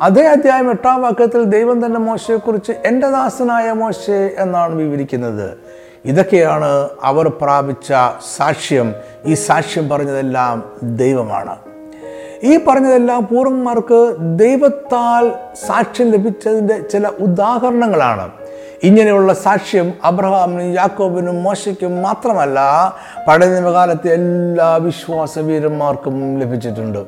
അതേ 0.00 0.22
അധ്യായം 0.22 0.70
എട്ടാം 0.70 1.02
വാക്യത്തിൽ 1.02 1.44
ദൈവം 1.44 1.86
തന്നെ 1.86 2.00
മോശയെക്കുറിച്ച് 2.00 2.72
എന്റെ 2.72 3.08
ദാസനായ 3.08 3.72
മോശെ 3.72 4.34
എന്നാണ് 4.38 4.74
വിവരിക്കുന്നത്. 4.74 5.58
ഇതൊക്കെയാണ് 6.04 6.88
അവർ 7.02 7.28
പ്രാപിച്ച 7.28 7.92
സാക്ഷ്യം. 8.36 8.94
ഈ 9.26 9.34
സാക്ഷ്യം 9.34 9.88
പറഞ്ഞതെല്ലാം 9.88 10.64
ദൈവമാണ്. 10.82 11.56
ഈ 12.44 12.52
പറഞ്ഞതെല്ലാം 12.68 13.26
പൂർവന്മാർക്ക് 13.30 14.16
ദൈവത്താൽ 14.20 15.24
സാക്ഷ്യം 15.66 16.10
ലഭിച്ചതിന്റെ 16.10 16.76
ചില 16.92 17.06
ഉദാഹരണങ്ങളാണ്. 17.08 18.30
ഇങ്ങനെയുള്ള 18.82 19.34
സാക്ഷ്യം 19.34 19.92
അബ്രഹാമിനും 20.04 20.74
യാക്കോബിനും 20.74 21.42
മോശയ്ക്കും 21.42 22.02
മാത്രമല്ല 22.02 22.58
പഴയ 23.28 23.48
നിയമകാലത്തെ 23.48 24.08
എല്ലാ 24.12 24.76
വിശ്വാസവീരന്മാർക്കും 24.76 26.40
ലഭിച്ചിട്ടുണ്ട്. 26.40 26.98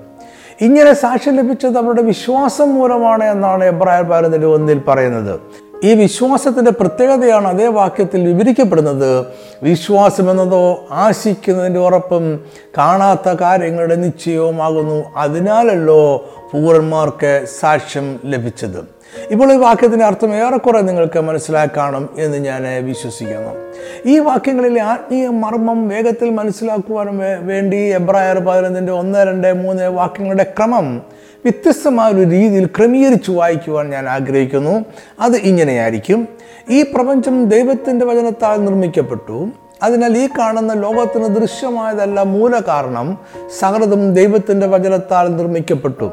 ഇങ്ങനെ 0.61 0.93
സാക്ഷ്യം 0.93 1.37
ലഭിച്ചത് 1.37 1.79
അവരുടെ 1.79 2.03
വിശ്വാസം 2.03 2.75
മൂലമാണ് 2.75 3.25
എന്നാണ് 3.25 3.71
പതിനൊന്നിന്റെ 3.81 4.47
ഒന്നിൽ 4.47 4.81
പറയുന്നത്. 4.89 5.41
ഈ 5.85 5.95
വിശ്വാസത്തിന്റെ 5.95 6.71
പ്രത്യേകതയാണ് 6.71 7.49
അതേ 7.49 7.67
വാക്യത്തിൽ 7.67 8.27
വിവരിക്കപ്പെടുന്നത്. 8.27 9.27
വിശ്വാസം 9.63 10.31
എന്നതോ 10.31 10.87
ആശിക്കുന്നതിന്റെ 10.91 11.81
ഉറപ്പും 11.81 12.45
കാണാത്ത 12.79 13.29
കാര്യങ്ങളുടെ 13.29 13.95
നിശ്ചയവുമാകുന്നു. 13.95 15.05
അതിനാലല്ലോ 15.17 16.17
പൂർവന്മാർക്ക് 16.53 17.45
സാക്ഷ്യം 17.61 18.21
ലഭിച്ചത്. 18.25 18.85
ഇപ്പോൾ 19.31 19.53
ഈ 19.53 19.57
വാക്യത്തിന്റെ 19.57 20.05
അർത്ഥം 20.05 20.35
ഏറെക്കുറെ 20.35 20.81
നിങ്ങൾക്ക് 20.81 21.21
മനസ്സിലാക്കാണും 21.21 22.09
എന്ന് 22.19 22.39
ഞാൻ 22.39 22.85
വിശ്വസിക്കുന്നു. 22.85 23.73
ഈ 24.07 24.19
വാക്യങ്ങളിലെ 24.19 24.83
ആത്മീയ 24.83 25.29
മർമ്മം 25.29 25.89
വേഗത്തിൽ 25.89 26.31
മനസ്സിലാക്കുവാനും 26.31 27.21
വേണ്ടി 27.47 27.77
എബ്രായർ 27.77 28.39
പതിനൊന്നിന്റെ 28.39 28.93
ഒന്ന് 28.93 29.19
രണ്ട് 29.19 29.53
മൂന്ന് 29.53 29.89
വാക്യങ്ങളുടെ 29.89 30.43
ക്രമം 30.59 31.03
വ്യത്യസ്തമായ 31.45 32.13
ഒരു 32.13 32.21
രീതിയിൽ 32.21 32.67
ക്രമീകരിച്ച് 32.67 33.31
വായിക്കുവാൻ 33.31 33.91
ഞാൻ 33.91 34.09
ആഗ്രഹിക്കുന്നു. 34.09 34.85
അത് 35.21 35.37
ഇങ്ങനെയായിരിക്കും. 35.37 36.29
ഈ 36.71 36.83
പ്രപഞ്ചം 36.83 37.49
ദൈവത്തിന്റെ 37.49 38.07
വചനത്താൽ 38.07 38.65
നിർമ്മിക്കപ്പെട്ടു. 38.65 39.49
അതിനാൽ 39.83 40.19
ഈ 40.19 40.29
കാണുന്ന 40.39 40.73
ലോകത്തിന് 40.73 41.25
ദൃശ്യമായതല്ല 41.25 42.23
മൂല 42.23 42.61
കാരണം 42.69 43.19
സകലതും 43.59 44.15
ദൈവത്തിന്റെ 44.15 44.67
വചനത്താൽ 44.67 45.37
നിർമ്മിക്കപ്പെട്ടു. 45.37 46.11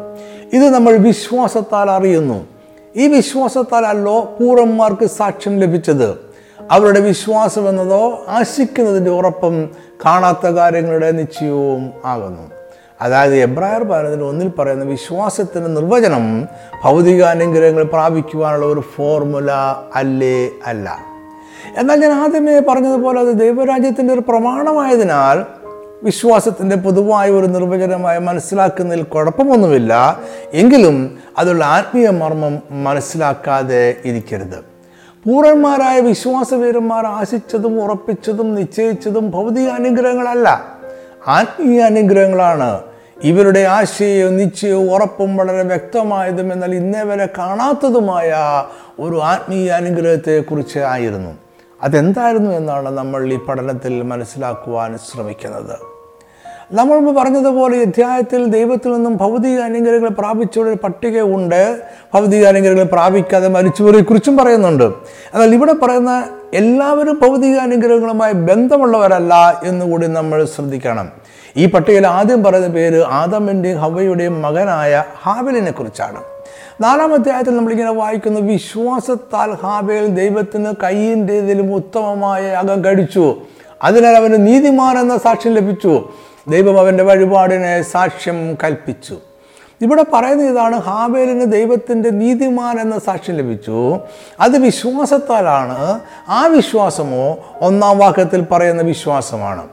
ഇത് 0.53 0.69
നമ്മൾ 0.69 0.97
വിശ്വാസത്താൽ 0.97 1.91
അറിയുന്നു. 1.91 2.47
ഈ 2.95 3.07
വിശ്വാസത്താലല്ലോ 3.07 4.19
പൂർവന്മാർക്ക് 4.39 5.05
സാക്ഷ്യം 5.05 5.59
ലഭിച്ചത്. 5.59 6.29
അവരുടെ 6.71 6.99
വിശ്വാസം 6.99 7.69
എന്നതോ 7.69 8.25
ആശിക്കുന്നതിന്റെ 8.27 9.11
ഉറപ്പും 9.11 9.69
കാണാത്ത 10.05 10.47
കാര്യങ്ങളുടെ 10.47 11.11
നിശ്ചയവും 11.11 11.91
ആകുന്നു. 12.05 12.58
അതായത് 13.01 13.35
എബ്രായർ 13.35 13.83
ഭാരതത്തിൽ 13.83 14.23
ഒന്നിൽ 14.23 14.51
പറയുന്ന 14.59 14.83
വിശ്വാസത്തിന്റെ 14.83 15.69
നിർവചനം 15.69 16.47
ഭൗതിക 16.83 17.23
അനുഗ്രഹങ്ങൾ 17.23 17.83
പ്രാപിക്കുവാനുള്ള 17.83 18.65
ഒരു 18.65 18.79
ഫോർമുല 18.79 19.51
അല്ലേ 19.95 20.49
അല്ല. 20.65 21.05
എന്നാൽ 21.77 22.01
ഞാൻ 22.01 22.11
ആദ്യമേ 22.11 22.59
പറഞ്ഞതുപോലെ 22.59 23.19
അത് 23.19 23.39
ദൈവരാജ്യത്തിന്റെ 23.39 24.13
ഒരു 24.13 24.21
പ്രമാണമായതിനാൽ 24.21 25.45
വിശ്വാസത്തിന്റെ 26.03 26.75
പൊതുവായ 26.75 27.29
ഒരു 27.29 27.45
നിർവചനമായി 27.45 28.19
മനസ്സിലാക്കുന്നതിൽ 28.19 29.03
കുഴപ്പമൊന്നുമില്ല. 29.03 30.19
എങ്കിലും 30.53 31.19
അതുള്ള 31.37 31.63
ആത്മീയ 31.65 32.09
മർമ്മം 32.09 32.83
മനസ്സിലാക്കാതെ 32.83 33.95
ഇരിക്കരുത്. 34.05 34.59
പൂർവന്മാരായ 35.25 35.99
വിശ്വാസവീരന്മാർ 35.99 37.05
ആശിച്ചതും 37.05 37.83
ഉറപ്പിച്ചതും 37.83 38.55
നിശ്ചയിച്ചതും 38.55 39.31
ഭൗതിക 39.31 39.69
അനുഗ്രഹങ്ങളല്ല 39.69 40.63
ആത്മീയ 41.27 41.79
അനുഗ്രഹങ്ങളാണ് 41.79 42.79
ഇവരുടെ 43.23 43.59
ആശയവും 43.59 44.37
നിശ്ചയവും 44.37 44.93
ഉറപ്പും 44.93 45.37
വളരെ 45.37 45.63
വ്യക്തമായതും 45.63 46.53
എന്നാൽ 46.53 46.75
ഇന്നേ 46.75 47.01
വരെ 47.01 47.25
കാണാത്തതുമായ 47.37 48.35
ഒരു 48.99 49.21
ആത്മീയ 49.21 49.69
അനുഗ്രഹത്തെക്കുറിച്ച് 49.69 50.79
ആയിരുന്നു. 50.79 51.29
അതെന്തായിരുന്നു 51.81 52.51
എന്നാണ് 52.51 52.89
നമ്മൾ 52.89 53.33
ഈ 53.33 53.37
പഠനത്തിൽ 53.37 54.01
മനസ്സിലാക്കുവാൻ 54.01 54.97
ശ്രമിക്കുന്നത്. 54.97 55.99
നമ്മൾ 56.71 57.11
പറഞ്ഞതുപോലെ 57.11 57.81
അധ്യായത്തിൽ 57.81 58.45
ദൈവത്തിൽ 58.45 58.93
നിന്നും 58.93 59.17
ഭൗതിക 59.17 59.59
അനുഗ്രഹങ്ങൾ 59.59 60.09
പ്രാപിച്ചവരുടെ 60.09 60.75
പട്ടിക 60.75 61.21
ഉണ്ട് 61.21 61.81
ഭൗതിക 62.13 62.45
അനുഗ്രഹങ്ങൾ 62.45 62.83
പ്രാപിക്കാതെ 62.83 63.47
മരിച്ചവരെ 63.47 64.03
കുറിച്ചും 64.03 64.37
പറയുന്നുണ്ട്. 64.37 64.83
എന്നാൽ 65.33 65.53
ഇവിടെ 65.53 65.73
പറയുന്ന 65.73 66.27
എല്ലാവരും 66.53 67.19
ഭൗതിക 67.19 67.57
അനുഗ്രഹങ്ങളുമായി 67.57 68.33
ബന്ധമുള്ളവരല്ല 68.33 69.61
എന്നുകൂടി 69.63 70.07
നമ്മൾ 70.07 70.45
ശ്രദ്ധിക്കണം. 70.45 71.18
ഈ 71.59 71.65
പട്ടികയിൽ 71.65 72.07
ആദ്യം 72.07 72.43
പറയുന്ന 72.43 72.67
പേര് 72.67 73.03
ആദമിന്റെയും 73.03 73.79
ഹവയുടെയും 73.79 74.41
മകനായ 74.41 75.03
ഹാബലിനെ 75.23 75.71
കുറിച്ചാണ്. 75.71 76.23
നാലാം 76.81 77.13
അധ്യായത്തിൽ 77.13 77.57
നമ്മളിങ്ങനെ 77.57 77.91
വായിക്കുന്ന 77.91 78.39
വിശ്വാസത്താൽ 78.39 79.53
ഹാബേൽ 79.53 80.07
ദൈവത്തിന് 80.07 80.73
കയ്യിന്റെതിലും 80.83 81.75
ഉത്തമമായ 81.75 82.49
അകം 82.49 82.85
കഴിച്ചു 82.85 83.41
അതിനാൽ 83.83 84.15
അവന് 84.15 84.47
നീതിമാൻ 84.47 84.99
എന്ന 84.99 85.17
സാക്ഷ്യം 85.17 85.53
ലഭിച്ചു. 85.53 86.09
ദൈവം 86.47 86.79
അവന്റെ 86.79 87.03
വഴിപാടിനെ 87.03 87.81
സാക്ഷ്യം 87.81 88.57
കൽപ്പിച്ചു. 88.63 89.17
ഇവിടെ 89.81 90.05
പറയുന്ന 90.13 90.43
ഇതാണ് 90.43 90.75
ഹാബേലിന് 90.75 91.51
ദൈവത്തിന്റെ 91.51 92.09
നീതിമാൻ 92.09 92.79
എന്ന 92.79 92.99
സാക്ഷ്യം 92.99 93.35
ലഭിച്ചു. 93.35 93.99
അത് 94.39 94.57
വിശ്വാസത്താലാണ്. 94.57 95.99
ആ 96.29 96.45
വിശ്വാസമോ 96.45 97.37
ഒന്നാം 97.61 97.97
വാക്യത്തിൽ 97.97 98.41
പറയുന്ന 98.41 98.81
വിശ്വാസമാണ്. 98.81 99.67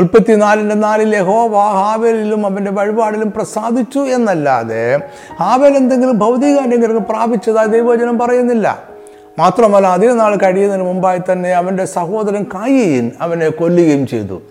ഉൽപ്പത്തി 0.00 0.32
നാലിന്റെ 0.32 0.74
നാലിൽ 0.74 1.16
യഹോവ 1.16 1.54
ഹാവേലിലും 1.56 2.46
അവന്റെ 2.46 2.70
വഴിപാടിലും 2.70 3.32
പ്രസാദിച്ചു 3.32 3.98
എന്നല്ലാതെ 3.98 5.00
ഹാവേൽ 5.40 5.76
എന്തെങ്കിലും 5.76 6.18
ഭൗതിക 6.18 6.58
അനുഗ്രഹം 6.58 7.04
പ്രാപിച്ചതായി 7.10 7.68
ദൈവവചനം 7.68 8.18
പറയുന്നില്ല. 8.18 8.90
മാത്രമല്ല 9.38 9.86
അധിക 9.86 10.10
നാൾ 10.10 10.36
കഴിയുന്നതിന് 10.36 10.84
മുമ്പായി 10.84 11.20
തന്നെ 11.32 11.50
അവന്റെ 11.52 11.84
സഹോദരൻ 11.84 12.42
കായീൻ 12.42 13.10
അവനെ 13.20 13.48
കൊല്ലുകയും 13.48 14.06
ചെയ്തു. 14.06 14.42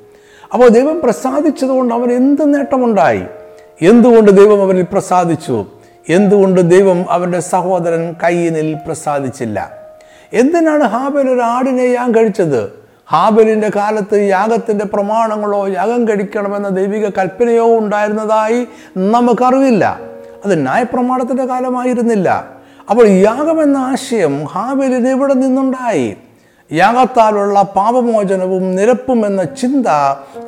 അപ്പോൾ 0.53 0.67
ദൈവം 0.67 1.01
പ്രസാദിച്ചതുകൊണ്ട് 1.03 1.93
അവൻ 1.93 2.11
എന്ത് 2.11 2.53
നേട്ടമുണ്ടായി? 2.53 3.23
എന്തുകൊണ്ട് 3.81 4.31
ദൈവം 4.31 4.63
അവനിൽ 4.63 4.85
പ്രസാദിച്ചു? 4.91 5.65
എന്തുകൊണ്ട് 6.09 6.71
ദൈവം 6.71 7.05
അവന്റെ 7.09 7.39
സഹോദരൻ 7.39 8.15
കയ്യനിൽ 8.23 8.77
പ്രസാദിച്ചില്ല? 8.87 9.71
എന്തിനാണ് 10.33 10.83
ഹാബേൽ 10.83 11.29
ഒരു 11.29 11.41
ആടിനെ 11.41 11.87
ഞാൻ 11.95 12.15
കഴിച്ചത്? 12.15 12.78
ഹാബലിന്റെ 13.11 13.71
കാലത്ത് 13.75 14.27
യാഗത്തിന്റെ 14.29 14.85
പ്രമാണങ്ങളോ 14.85 15.67
യാഗം 15.67 16.07
കഴിക്കണമെന്ന 16.07 16.69
ദൈവിക 16.69 17.09
കൽപ്പനയോ 17.09 17.77
ഉണ്ടായിരുന്നതായി 17.77 18.67
നമുക്കറിവില്ല. 18.97 19.99
അത് 20.45 20.63
ന്യായപ്രമാണത്തിന്റെ 20.63 21.45
കാലമായിരുന്നില്ല. 21.45 22.47
അപ്പോൾ 22.89 23.07
യാഗമെന്ന 23.07 23.77
ആശയം 23.77 24.45
ഹാബലിന് 24.45 25.07
ഇവിടെ 25.07 25.33
നിന്നുണ്ടായി? 25.33 26.15
യാഗത്താലുള്ള 26.73 27.61
പാപമോചനവും 27.61 28.75
നിരപ്പും 28.75 29.25
എന്ന 29.25 29.43
ചിന്ത 29.43 29.85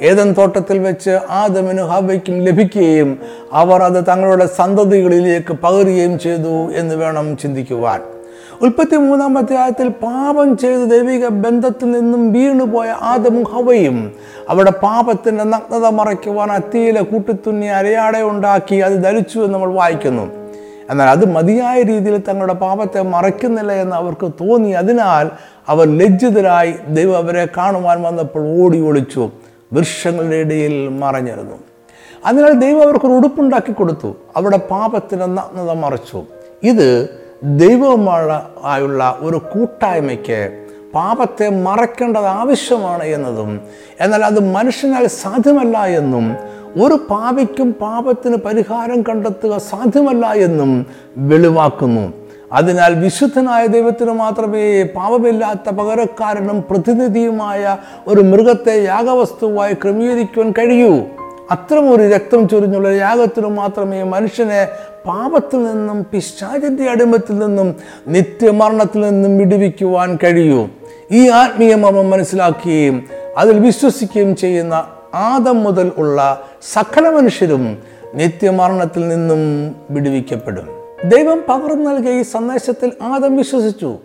ഏതൻ 0.02 0.36
തോട്ടത്തിൽ 0.38 0.80
വെച്ച് 0.80 1.20
ആദമിനും 1.30 1.88
ഹവയ്ക്കും 1.88 2.40
ലഭിക്കുകയും 2.40 3.20
അവർ 3.54 3.84
അത് 3.84 4.04
തങ്ങളുടെ 4.08 4.46
സന്തതികളിലേക്ക് 4.46 5.54
പകരുകയും 5.54 6.20
ചെയ്തു 6.20 6.72
എന്ന് 6.74 6.96
വേണം 6.96 7.38
ചിന്തിക്കുവാൻ. 7.38 8.02
ഉൽപ്പത്തി 8.64 8.96
മൂന്നാം 8.96 9.38
അധ്യായത്തിൽ 9.38 9.88
പാപം 9.88 10.58
ചെയ്ത് 10.58 10.92
ദൈവിക 10.92 11.28
ബന്ധത്തിൽ 11.28 11.92
നിന്നും 11.92 12.34
വീണുപോയ 12.34 12.88
ആദമും 12.88 13.44
ഹവയും 13.44 14.12
അവിടെ 14.50 14.72
പാപത്തിന്റെ 14.72 15.44
നഗ്നത 15.44 15.88
മറയ്ക്കുവാൻ 15.88 16.52
അത്തിയിലെ 16.52 17.02
കൂട്ടിത്തുന്നി 17.02 17.66
അരയാടെ 17.66 18.22
ഉണ്ടാക്കി 18.22 18.76
അത് 18.76 19.04
ധരിച്ചു 19.04 19.40
എന്ന് 19.40 19.54
നമ്മൾ 19.54 19.74
വായിക്കുന്നു. 19.74 20.32
എന്നാൽ 20.90 21.10
അത് 21.10 21.32
മതിയായ 21.32 21.82
രീതിയിൽ 21.82 22.18
തങ്ങളുടെ 22.18 22.54
പാപത്തെ 22.54 23.02
മറയ്ക്കുന്നില്ല 23.02 23.72
എന്ന് 23.72 23.96
അവർക്ക് 23.96 24.32
തോന്നി. 24.32 24.70
അതിനാൽ 24.70 25.32
അവർ 25.68 25.98
ലജ്ജിതരായി 25.98 26.76
ദൈവം 26.90 27.18
അവരെ 27.18 27.48
കാണുവാൻ 27.58 28.02
വന്നപ്പോൾ 28.02 28.64
ഓടി 28.64 28.82
ഒളിച്ചു 28.82 29.32
വൃക്ഷങ്ങളുടെ 29.74 30.36
ഇടയിൽ 30.36 30.88
മറഞ്ഞിരുന്നു. 30.88 31.56
അതിനാൽ 32.26 32.52
ദൈവം 32.52 32.84
അവർക്കൊരു 32.84 33.14
ഉടുപ്പുണ്ടാക്കി 33.14 33.72
കൊടുത്തു. 33.72 34.16
അവിടെ 34.36 34.58
പാപത്തിന്റെ 34.58 35.26
നഗ്നത 35.26 35.72
മറച്ചു. 35.72 36.24
ഇത് 36.64 37.21
ദൈവവുമായ 37.44 38.42
ആയുള്ള 38.64 39.18
ഒരു 39.20 39.38
കൂട്ടായ്മയ്ക്ക് 39.38 40.66
പാപത്തെ 40.96 41.50
മറക്കേണ്ടത് 41.50 42.26
ആവശ്യമാണ് 42.26 43.04
എന്നതും 43.04 43.62
എന്നാൽ 44.00 44.26
അത് 44.26 44.52
മനുഷ്യനാൽ 44.52 45.08
സാധ്യമല്ല 45.08 45.86
എന്നും 45.86 46.36
ഒരു 46.84 46.94
പാപിക്കും 47.10 47.72
പാപത്തിന് 47.72 48.36
പരിഹാരം 48.36 49.02
കണ്ടെത്തുക 49.02 49.58
സാധ്യമല്ല 49.58 50.32
എന്നും 50.32 50.86
വെളിവാക്കുന്നു. 51.18 52.14
അതിനാൽ 52.54 53.00
വിശുദ്ധനായ 53.00 53.66
ദൈവത്തിന് 53.66 54.12
മാത്രമേ 54.12 54.84
പാപമില്ലാത്ത 54.84 55.70
പകരക്കാരനും 55.70 56.64
പ്രതിനിധിയുമായ 56.70 57.78
ഒരു 58.08 58.22
മൃഗത്തെ 58.22 58.84
യാഗവസ്തുവായി 58.84 59.74
ക്രമീകരിക്കുവാൻ 59.74 60.52
കഴിയൂ. 60.52 61.21
അത്തരം 61.52 61.96
ഒരു 61.96 62.04
രക്തം 62.04 62.50
ചൊരിഞ്ഞുള്ള 62.50 62.88
യാഗത്തിനു 62.88 63.48
മാത്രമേ 63.48 64.04
മനുഷ്യനെ 64.04 64.68
പാപത്തിൽ 65.08 65.64
നിന്നും 65.64 66.06
പിശാചിന്റെ 66.14 66.84
അടിമത്തിൽ 66.84 67.38
നിന്നും 67.38 67.76
നിത്യമരണത്തിൽ 68.08 69.02
നിന്നും 69.02 69.38
വിടുവിക്കുവാൻ 69.38 70.18
കഴിയൂ. 70.24 70.68
ഈ 71.12 71.30
ആത്മീയ 71.30 71.76
മർമ്മം 71.76 72.10
മനസ്സിലാക്കുകയും 72.10 73.08
അതിൽ 73.38 73.60
വിശ്വസിക്കുകയും 73.60 74.36
ചെയ്യുന്ന 74.36 74.88
ആദം 75.14 75.64
മുതൽ 75.64 75.92
ഉള്ള 75.98 76.48
സകല 76.74 77.10
മനുഷ്യരും 77.10 77.78
നിത്യമരണത്തിൽ 78.14 79.08
നിന്നും 79.08 79.76
വിടുവിക്കപ്പെടും. 79.90 80.68
ദൈവം 81.06 81.44
പകർന്നു 81.50 81.90
നൽകിയ 81.90 82.20
ഈ 82.20 82.22
സന്ദേശത്തിൽ 82.22 82.92
ആദം 83.02 83.38
വിശ്വസിച്ചു. 83.38 83.98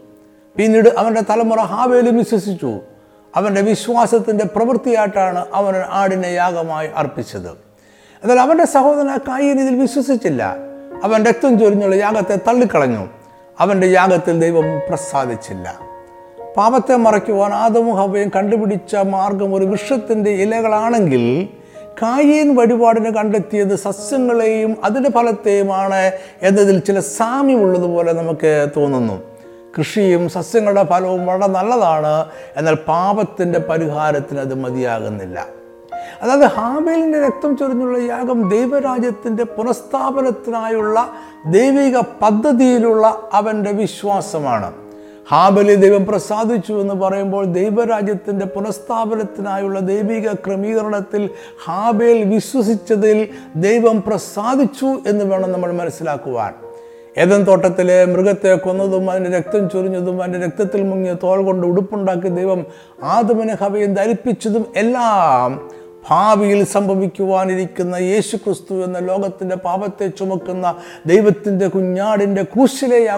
പിന്നീട് 0.57 0.89
അവന്റെ 0.99 1.21
തലമുറ 1.31 1.59
ഹാവേലും 1.59 2.17
വിശ്വസിച്ചു. 2.17 2.79
അവന്റെ 3.37 3.61
വിശ്വാസത്തിന്റെ 3.61 4.45
പ്രവൃത്തിയായിട്ടാണ് 4.45 5.47
അവൻ 5.55 5.75
ആടിനെ 5.91 6.27
യാഗമായി 6.27 6.89
അർപ്പിച്ചത്. 6.97 7.49
എന്നാൽ 8.23 8.41
അവന്റെ 8.41 8.67
സഹോദരൻ 8.67 9.19
കായീൻ 9.29 9.61
ഇതിൽ 9.61 9.81
വിശ്വസിച്ചില്ല. 9.81 10.57
അവൻ 11.05 11.25
രക്തം 11.25 11.59
ചൊരിഞ്ഞുള്ള 11.59 11.95
യാഗത്തെ 11.95 12.37
തള്ളിക്കളഞ്ഞു. 12.37 13.09
അവന്റെ 13.61 13.87
യാഗത്തിൽ 13.87 14.41
ദൈവം 14.41 14.65
പ്രസാദിച്ചില്ല. 14.89 15.79
പാപത്തെ 16.57 16.97
മറയ്ക്കുവാൻ 16.97 17.53
ആദമും 17.53 18.31
കണ്ടുപിടിച്ച 18.31 18.97
മാർഗം 18.97 19.55
ഒരു 19.55 19.65
വൃക്ഷത്തിന്റെ 19.65 20.31
ഇലകളാണെങ്കിൽ 20.31 21.49
കായീൻ 22.03 22.57
വഴിപാടിന് 22.57 23.11
കണ്ടെത്തിയത് 23.15 23.77
സസ്യങ്ങളെയും 23.77 24.77
അതിന്റെ 24.85 25.11
ഫലത്തെയുമാണ് 25.11 26.13
എന്നതിൽ 26.43 26.79
ചില 26.79 27.01
സാമ്യമുള്ളതുപോലെ 27.01 28.13
നമുക്ക് 28.13 28.67
തോന്നുന്നു. 28.77 29.36
കൃഷിയും 29.79 30.29
സസ്യങ്ങളുടെ 30.29 30.85
ഫലവും 30.85 31.27
വളരെ 31.27 31.47
നല്ലതാണ്. 31.47 32.27
എന്നാൽ 32.57 32.75
പാപത്തിന്റെ 32.75 33.59
പരിഹാരത്തിന് 33.59 34.41
അത് 34.41 34.55
മതിയാകുന്നില്ല. 34.55 35.47
അതായത് 36.23 36.45
ഹാബേലിന്റെ 36.45 37.27
രക്തം 37.27 37.57
ചൊരിഞ്ഞുള്ള 37.57 37.99
യാഗം 37.99 38.49
ദൈവരാജ്യത്തിന്റെ 38.49 39.45
പുനഃസ്ഥാപനത്തിനായുള്ള 39.45 41.11
ദൈവിക 41.47 41.99
പദ്ധതിയിലുള്ള 41.99 43.29
അവന്റെ 43.33 43.73
വിശ്വാസമാണ്. 43.73 44.73
ഹാബലി 45.31 45.75
ദൈവം 45.75 46.07
പ്രസാദിച്ചു 46.07 46.73
എന്ന് 46.73 46.95
പറയുമ്പോൾ 46.95 47.45
ദൈവരാജ്യത്തിന്റെ 47.45 48.47
പുനഃസ്ഥാപനത്തിനായുള്ള 48.47 49.81
ദൈവിക 49.81 50.33
ക്രമീകരണത്തിൽ 50.33 51.31
ഹാബേൽ 51.65 52.35
വിശ്വസിച്ചതിൽ 52.35 53.29
ദൈവം 53.57 54.03
പ്രസാദിച്ചു 54.03 54.87
എന്ന് 54.87 55.25
വേണം 55.25 55.53
നമ്മൾ 55.53 55.73
മനസ്സിലാക്കുവാൻ. 55.73 56.66
ഏതൻ 57.19 57.45
തോട്ടത്തിലെ 57.45 58.05
മൃഗത്തെ 58.05 58.55
കൊന്നതും 58.55 59.11
അതിന്റെ 59.11 59.31
രക്തം 59.39 59.71
ചൊരിഞ്ഞതും 59.71 60.23
അതിന്റെ 60.23 60.47
രക്തത്തിൽ 60.47 60.83
മുങ്ങിയ 60.83 61.17
തോൾ 61.23 61.45
കൊണ്ട് 61.45 61.67
ഉടുപ്പുണ്ടാക്കിയ 61.67 62.31
ദൈവം 62.31 62.67
ആദമിനെ 63.03 63.55
ഹവയും 63.55 63.95
ധരിപ്പിച്ചതും 63.95 64.67
എല്ലാം 64.77 65.71
ഭാവിയിൽ 66.11 66.65
സംഭവിക്കുവാനിരിക്കുന്ന 66.65 67.95
യേശു 67.95 68.37
ക്രിസ്തു 68.37 68.85
എന്ന 68.85 68.99
ലോകത്തിന്റെ 68.99 69.57
പാപത്തെ 69.57 70.07
ചുമക്കുന്ന 70.09 70.75
ദൈവത്തിന്റെ 71.07 71.69
കുഞ്ഞാടിന്റെ 71.69 72.43
ക്രൂശിലെ 72.43 73.11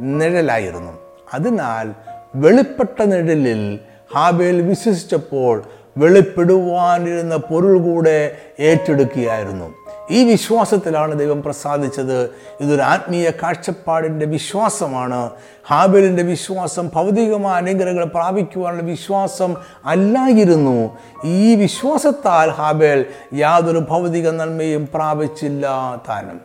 നിഴലായിരുന്നു. 0.00 0.92
അതിനാൽ 1.34 1.92
വെളിപ്പെട്ട 2.34 3.02
നിഴലിൽ 3.02 3.78
ഹാബേൽ 4.14 4.60
വിശ്വസിച്ചപ്പോൾ 4.60 5.62
വെളിപ്പെടുവാനിരുന്ന 5.98 7.36
പൊരുൾ 7.36 7.78
കൂടെ 7.78 8.36
ഏറ്റെടുക്കുകയായിരുന്നു. 8.60 9.85
ഈ 10.10 10.24
വിശ്വാസത്തിലാണ് 10.24 11.18
ദൈവം 11.18 11.42
പ്രസാദിച്ചത്. 11.42 12.30
ഇതൊരു 12.60 12.82
ആത്മീയ 12.82 13.30
കാഴ്ചപ്പാടിന്റെ 13.30 14.26
വിശ്വാസമാണ്. 14.26 15.30
ഹാബലിന്റെ 15.66 16.22
വിശ്വാസം 16.22 16.90
ഭൗതികമായ 16.94 17.54
അനുഗ്രഹങ്ങൾ 17.54 18.04
പ്രാപിക്കുവാനുള്ള 18.04 18.82
വിശ്വാസം 18.82 19.56
അല്ലായിരുന്നു. 19.84 20.98
ഈ 21.24 21.54
വിശ്വാസത്താൽ 21.54 22.50
ഹാബേൽ 22.50 23.06
യാതൊരു 23.34 23.78
ഭൗതിക 23.78 24.30
നന്മയും 24.30 24.88
പ്രാപിച്ചില്ല 24.94 25.66
താനും. 26.08 26.40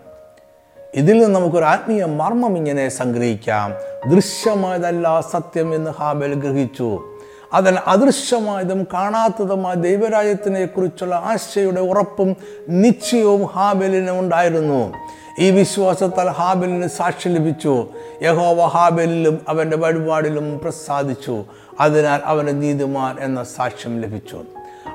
ഇതിൽ 0.93 1.19
നിന്ന് 1.19 1.39
നമുക്കൊരു 1.39 1.65
ആത്മീയ 1.65 2.05
മർമ്മം 2.05 2.57
ഇങ്ങനെ 2.57 2.89
സംഗ്രഹിക്കാം. 2.89 3.73
ദൃശ്യമായതല്ല 4.09 5.21
സത്യം 5.31 5.75
എന്ന് 5.75 5.91
ഹാബേൽ 5.91 6.33
ഗ്രഹിച്ചു. 6.33 7.10
അതിൽ 7.53 7.79
അദൃശ്യമായതും 7.87 8.87
കാണാത്തതുമായ 8.93 9.73
ദൈവരാജ്യത്തിനെ 9.73 10.65
കുറിച്ചുള്ള 10.65 11.15
ആശയുടെ 11.15 11.81
ഉറപ്പും 11.81 12.35
നിശ്ചയവും 12.69 13.45
ഹാബലിന് 13.45 14.11
ഉണ്ടായിരുന്നു. 14.11 14.93
ഈ 15.39 15.51
വിശ്വാസത്താൽ 15.51 16.29
ഹാബലിന് 16.29 16.87
സാക്ഷി 16.87 17.29
ലഭിച്ചു. 17.29 17.87
യഹോവ 18.21 18.65
ഹാബലിലും 18.65 19.45
അവന്റെ 19.47 19.77
വഴിപാടിലും 19.77 20.59
പ്രസാദിച്ചു. 20.59 21.43
അതിനാൽ 21.79 22.19
അവന് 22.25 22.61
നീതിമാൻ 22.61 23.17
എന്ന 23.19 23.43
സാക്ഷ്യം 23.43 24.01
ലഭിച്ചു. 24.01 24.41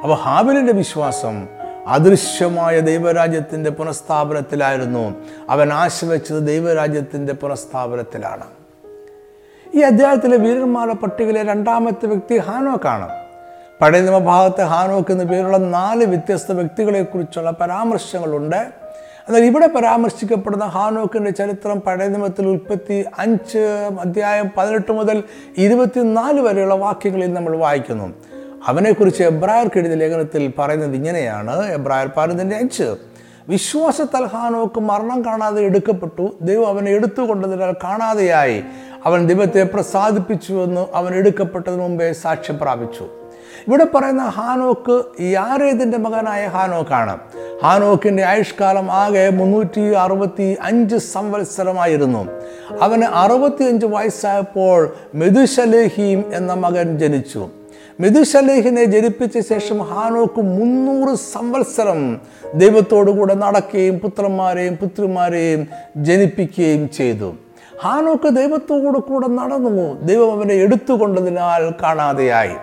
അപ്പോൾ 0.02 0.14
ഹാബലിന്റെ 0.14 0.72
വിശ്വാസം 0.72 1.48
അദൃശ്യമായ 1.86 2.80
ദൈവരാജ്യത്തിന്റെ 2.80 3.70
പുനഃസ്ഥാപനത്തിലായിരുന്നു. 3.70 5.14
അവൻ 5.50 5.72
ആശ 5.72 6.04
ദൈവരാജ്യത്തിന്റെ 6.32 7.32
പുനഃസ്ഥാപനത്തിലാണ്. 7.32 8.55
ഈ 9.74 9.80
അദ്ദേഹത്തിലെ 9.80 10.36
വീരന്മാരുടെ 10.36 10.94
പട്ടികയിലെ 10.94 11.42
രണ്ടാമത്തെ 11.42 12.06
വ്യക്തി 12.06 12.38
ഹാനോക്കാണ്. 12.38 13.08
പഴയ 13.80 14.00
നിയമഭാഗത്ത് 14.00 14.62
ഹാനോക്ക് 14.62 15.12
എന്ന 15.12 15.24
പേരുള്ള 15.24 15.56
നാല് 15.56 16.04
വ്യത്യസ്ത 16.04 16.52
വ്യക്തികളെക്കുറിച്ചുള്ള 16.52 17.50
പരാമർശങ്ങളുണ്ട്. 17.50 18.72
എന്നാൽ 19.28 19.42
ഇവിടെ 19.42 19.66
പരാമർശിക്കപ്പെടുന്ന 19.66 20.64
ഹാനോക്കിന്റെ 20.64 21.30
ചരിത്രം 21.30 21.80
പഴയ 21.80 22.08
നിയമത്തിൽ 22.08 22.46
ഉൽപ്പത്തി 22.46 23.04
അഞ്ച് 23.18 23.58
അധ്യായം 24.00 24.50
പതിനെട്ട് 24.56 24.92
മുതൽ 24.92 25.22
ഇരുപത്തിനാല് 25.56 26.40
വരെയുള്ള 26.40 26.74
വാക്യങ്ങളിൽ 26.74 27.32
നമ്മൾ 27.32 27.56
വായിക്കുന്നു. 27.56 28.14
അവനെക്കുറിച്ച് 28.66 29.22
എബ്രായർ 29.22 29.70
എഴുതിയ 29.76 29.94
ലേഖനത്തിൽ 29.94 30.52
പറയുന്നത് 30.58 30.94
ഇങ്ങനെയാണ്. 30.94 31.66
എബ്രായർ 31.66 32.10
പതിനൊന്നിന്റെ 32.16 32.56
അഞ്ച് 32.56 32.94
വിശ്വാസത്താൽ 33.48 34.24
ഹാനോക്ക് 34.24 34.80
മരണം 34.80 35.24
കാണാതെ 35.24 35.62
എടുക്കപ്പെട്ടു. 35.62 36.36
ദൈവം 36.40 36.66
അവനെ 36.66 36.90
എടുത്തുകൊണ്ടതിനാൽ 36.90 37.72
കാണാതെയായി. 37.84 38.64
അവൻ 39.06 39.26
ദൈവത്തെ 39.26 39.62
പ്രസാദിപ്പിച്ചുവെന്ന് 39.62 40.86
അവൻ 40.94 41.14
എടുക്കപ്പെട്ടതിന് 41.14 41.80
മുമ്പേ 41.80 42.12
സാക്ഷ്യം 42.12 42.58
പ്രാപിച്ചു. 42.58 43.04
ഇവിടെ 43.68 43.86
പറയുന്ന 43.94 44.22
ഹാനോക്ക് 44.22 45.22
യാരേതിന്റെ 45.22 45.98
മകനായ 45.98 46.46
ഹാനോക്കാണ്. 46.46 47.18
ഹാനോക്കിന്റെ 47.62 48.24
ആയുഷ്കാലം 48.24 48.90
ആകെ 48.90 49.30
മുന്നൂറ്റി 49.30 49.84
അറുപത്തി 49.92 50.56
അഞ്ച് 50.62 50.96
സംവത്സരമായിരുന്നു. 50.96 52.28
അവന് 52.80 53.04
അറുപത്തിയഞ്ച് 53.04 53.86
വയസ്സായപ്പോൾ 53.86 54.94
മെതുശലേഹീം 55.14 56.24
എന്ന 56.34 56.52
മകൻ 56.54 56.98
ജനിച്ചു. 56.98 57.48
മെതുശലേഹിനെ 58.00 58.84
ജനിപ്പിച്ച 58.84 59.38
ശേഷം 59.52 59.78
ഹാനോക്ക് 59.78 60.40
മുന്നൂറ് 60.40 61.16
സംവത്സരം 61.32 62.20
ദൈവത്തോടു 62.54 63.10
കൂടെ 63.10 63.34
നടക്കുകയും 63.34 63.98
പുത്രന്മാരെയും 63.98 64.76
പുത്രിമാരെയും 64.76 65.68
ജനിപ്പിക്കുകയും 65.96 66.90
ചെയ്തു. 66.90 67.34
ഹാനോക്ക് 67.84 68.28
ദൈവത്തോടു 68.28 68.98
കൂടെ 68.98 69.26
നടന്നു 69.26 70.04
ദൈവം 70.04 70.32
അവനെ 70.32 70.54
എടുത്തുകൊണ്ടതിനാൽ 70.54 71.72
കാണാതെയായി. 71.82 72.54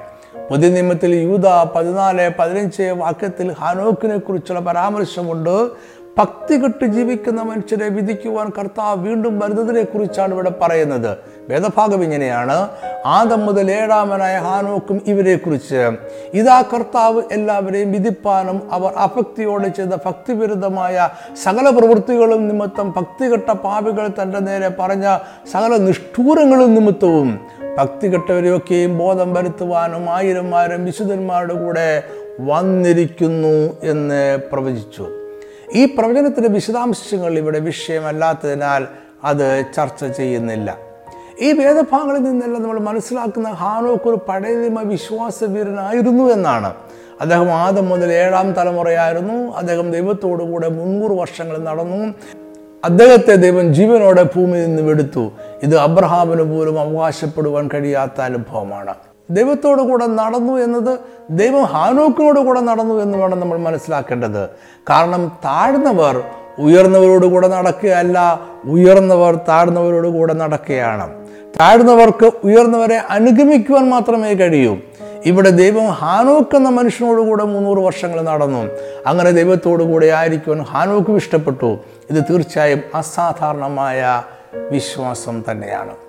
പുതിയ 0.49 0.69
നിയമത്തിൽ 0.69 1.12
യൂത 1.15 1.47
പതിനാല് 1.76 2.32
പതിനഞ്ച് 2.39 2.84
വാക്യത്തിൽ 2.84 3.52
ഹാനോക്കിനെ 3.52 4.17
കുറിച്ചുള്ള 4.17 4.60
പരാമർശമുണ്ട്. 4.60 5.69
ഭക്തി 6.17 6.62
കെട്ട് 6.62 6.86
ജീവിക്കുന്ന 6.86 7.41
മനുഷ്യരെ 7.41 7.89
വിധിക്കുവാൻ 7.89 8.52
കർത്താവ് 8.58 9.08
വീണ്ടും 9.08 9.39
വരുന്നതിനെ 9.39 9.84
കുറിച്ചാണ് 9.84 10.34
ഇവിടെ 10.34 10.52
പറയുന്നത്. 10.62 11.17
വേദഭാഗം 11.49 12.04
ഇങ്ങനെയാണ്. 12.04 12.67
ആദം 13.06 13.45
മുതൽ 13.45 13.71
ഏഴാമനായ 13.71 14.38
ഹാനോക്കും 14.38 15.02
ഇവരെക്കുറിച്ച് 15.08 15.91
ഇതാ 16.34 16.62
കർത്താവ് 16.62 17.21
എല്ലാവരെയും 17.32 17.91
വിധിപ്പാനും 17.91 18.69
അവർ 18.71 18.93
അഭക്തിയോടെ 18.97 19.67
ചെയ്ത 19.67 19.89
ഭക്തിവിരുദ്ധമായ 20.06 21.10
സകല 21.43 21.69
പ്രവൃത്തികളും 21.69 22.47
നിമിത്തം 22.47 22.93
ഭക്തികെട്ട 22.97 23.52
പാപികൾ 23.52 24.08
തന്റെ 24.21 24.39
നേരെ 24.39 24.69
പറഞ്ഞ 24.80 25.17
സകല 25.52 25.78
നിഷ്ഠൂരങ്ങളും 25.78 26.76
നിമിത്തവും 26.76 27.39
ഭക്തി 27.78 28.13
കെട്ടവരെയൊക്കെയും 28.13 28.97
ബോധം 28.97 29.34
വരുത്തുവാനും 29.34 30.10
ആയിരം 30.10 30.56
ആയിരം 30.56 30.86
വിശുദ്ധന്മാരുടെ 30.86 31.54
കൂടെ 31.54 32.04
വന്നിരിക്കുന്നു 32.39 33.78
എന്ന് 33.84 34.38
പ്രവചിച്ചു. 34.52 35.22
ഈ 35.75 35.86
പ്രവചനത്തിന്റെ 35.86 36.49
വിശദാംശങ്ങൾ 36.49 37.38
ഇവിടെ 37.38 37.59
വിഷയമല്ലാത്തതിനാൽ 37.59 38.88
അത് 39.23 39.65
ചർച്ച 39.75 40.05
ചെയ്യുന്നില്ല. 40.05 40.77
ഈ 41.41 41.51
വേദഭാഗങ്ങളിൽ 41.51 42.23
നിന്നെല്ലാം 42.23 42.63
നമ്മൾ 42.63 42.79
മനസ്സിലാക്കുന്ന 42.79 43.49
ഹാനോക്ക് 43.49 44.09
ഒരു 44.09 44.19
പഴയ 44.29 44.55
നിയമ 44.55 44.81
വിശ്വാസവീരനായിരുന്നു 44.81 46.23
എന്നാണ്. 46.23 46.73
അദ്ദേഹം 47.21 47.51
ആദ്യം 47.51 47.89
മുതൽ 47.89 48.13
ഏഴാം 48.13 48.53
തലമുറയായിരുന്നു. 48.53 49.53
അദ്ദേഹം 49.55 49.91
ദൈവത്തോടു 49.91 50.43
കൂടെ 50.43 50.69
മുന്നൂറ് 50.69 51.12
വർഷങ്ങൾ 51.12 51.57
നടന്നു. 51.57 52.13
അദ്ദേഹത്തെ 52.86 53.36
ദൈവം 53.36 53.73
ജീവനോടെ 53.73 54.23
ഭൂമിയിൽ 54.23 54.65
നിന്ന് 54.65 54.81
വെടുത്തു 54.81 55.31
ഇത് 55.63 55.77
അബ്രഹാമിന് 55.77 56.41
പോലും 56.41 56.79
അവകാശപ്പെടുവാൻ 56.79 57.69
കഴിയാത്ത 57.73 58.21
അനുഭവമാണ്. 58.21 58.93
ദൈവത്തോടു 59.29 59.81
കൂടെ 59.81 60.05
നടന്നു 60.05 60.53
എന്നത് 60.53 60.99
ദൈവം 61.29 61.63
ഹാനോക്കിനോട് 61.63 62.39
കൂടെ 62.39 62.59
നടന്നു 62.59 62.95
എന്ന് 62.95 63.17
വേണം 63.17 63.39
നമ്മൾ 63.39 63.57
മനസ്സിലാക്കേണ്ടത്. 63.57 64.49
കാരണം 64.89 65.31
താഴ്ന്നവർ 65.45 66.23
ഉയർന്നവരോട് 66.59 67.25
കൂടെ 67.25 67.47
നടക്കുകയല്ല 67.47 68.39
ഉയർന്നവർ 68.65 69.36
താഴ്ന്നവരോട് 69.36 70.07
കൂടെ 70.07 70.33
നടക്കുകയാണ്. 70.33 71.27
താഴ്ന്നവർക്ക് 71.59 72.31
ഉയർന്നവരെ 72.43 73.01
അനുഗമിക്കുവാൻ 73.09 73.89
മാത്രമേ 73.89 74.33
കഴിയൂ. 74.33 74.77
ഇവിടെ 75.25 75.49
ദൈവം 75.49 75.86
ഹാനോക്ക് 75.86 76.55
എന്ന 76.55 76.69
മനുഷ്യനോട് 76.69 77.21
കൂടെ 77.21 77.43
മുന്നൂറ് 77.43 77.79
വർഷങ്ങൾ 77.79 78.21
നടന്നു. 78.21 78.67
അങ്ങനെ 79.07 79.31
ദൈവത്തോടു 79.31 79.83
കൂടെ 79.83 80.05
ആയിരിക്കുവാൻ 80.05 80.62
ഹാനോക്കും 80.62 81.15
ഇഷ്ടപ്പെട്ടു. 81.15 81.77
ഇത് 82.12 82.23
തീർച്ചയായും 82.29 82.81
അസാധാരണമായ 82.95 84.23
വിശ്വാസം 84.71 85.43
തന്നെയാണ്. 85.51 86.02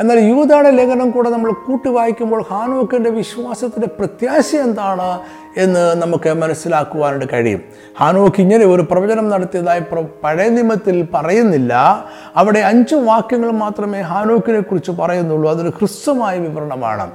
എന്നാൽ 0.00 0.18
യൂതയുടെ 0.18 0.70
ലേഖനം 0.70 1.10
കൂടെ 1.10 1.30
നമ്മൾ 1.30 1.52
കൂട്ടി 1.52 1.88
വായിക്കുമ്പോൾ 1.88 2.42
ഹാനോക്കിന്റെ 2.42 3.10
വിശ്വാസത്തിന്റെ 3.10 3.86
പ്രത്യാശ 3.86 4.54
എന്താണ് 4.54 5.20
എന്ന് 5.56 6.02
നമുക്ക് 6.02 6.32
മനസ്സിലാക്കുവാനായിട്ട് 6.32 7.32
കഴിയും. 7.32 7.60
ഹാനോക്ക് 8.00 8.40
ഇങ്ങനെ 8.40 8.66
ഒരു 8.66 8.82
പ്രവചനം 8.82 9.28
നടത്തിയതായി 9.28 9.80
പഴയ 10.24 10.48
നിയമത്തിൽ 10.48 11.08
പറയുന്നില്ല. 11.14 12.04
അവിടെ 12.36 12.58
അഞ്ച് 12.58 12.94
വാക്യങ്ങൾ 12.94 13.50
മാത്രമേ 13.50 14.00
ഹാനോക്കിനെ 14.00 14.60
കുറിച്ച് 14.60 14.90
പറയുന്നുള്ളൂ. 14.90 15.50
അതൊരു 15.50 15.68
ഹ്രസ്വമായ 15.68 16.38
വിവരണമാണ്. 16.38 17.10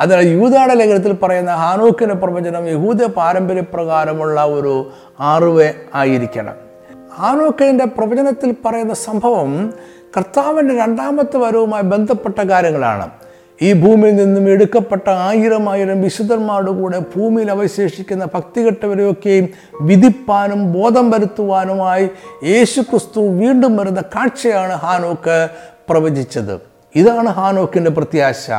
അതിനാൽ 0.00 0.26
യൂതയുടെ 0.26 0.74
ലേഖനത്തിൽ 0.74 1.12
പറയുന്ന 1.12 1.54
ഹാനോക്കിന്റെ 1.54 2.14
പ്രവചനം 2.14 2.68
യഹൂദ 2.68 3.04
പാരമ്പര്യപ്രകാരമുള്ള 3.04 4.44
ഒരു 4.44 4.90
അറിവ് 5.20 5.72
ആയിരിക്കണം. 5.94 6.54
ഹാനോക്കിന്റെ 7.20 7.84
പ്രവചനത്തിൽ 7.84 8.54
പറയുന്ന 8.64 8.94
സംഭവം 8.94 9.72
കർത്താവിന്റെ 10.16 10.76
രണ്ടാമത്തെ 10.76 11.36
വരവുമായി 11.36 11.82
ബന്ധപ്പെട്ട 11.82 12.40
കാര്യങ്ങളാണ്. 12.40 13.10
ഈ 13.62 13.72
ഭൂമിയിൽ 13.72 14.16
നിന്നും 14.16 14.48
എടുക്കപ്പെട്ട 14.50 15.10
ആയിരം 15.10 15.70
ആയിരം 15.70 16.02
വിശുദ്ധന്മാരുടെ 16.02 16.70
കൂടെ 16.70 16.98
ഭൂമിയിൽ 16.98 17.50
അവശേഷിക്കുന്ന 17.50 18.24
ഭക്തികെട്ടവരെയൊക്കെയും 18.24 19.48
വിധിപ്പാനും 19.80 20.72
ബോധം 20.72 21.10
വരുത്തുവാനുമായി 21.10 22.10
യേശു 22.44 22.80
ക്രിസ്തു 22.80 23.20
വീണ്ടും 23.20 23.76
വരുന്ന 23.76 24.00
കാഴ്ചയാണ് 24.00 24.72
ഹാനോക്ക് 24.72 25.48
പ്രവചിച്ചത്. 25.88 26.60
ഇതാണ് 26.96 27.28
ഹാനോക്കിന്റെ 27.28 27.90
പ്രത്യാശ. 27.90 28.50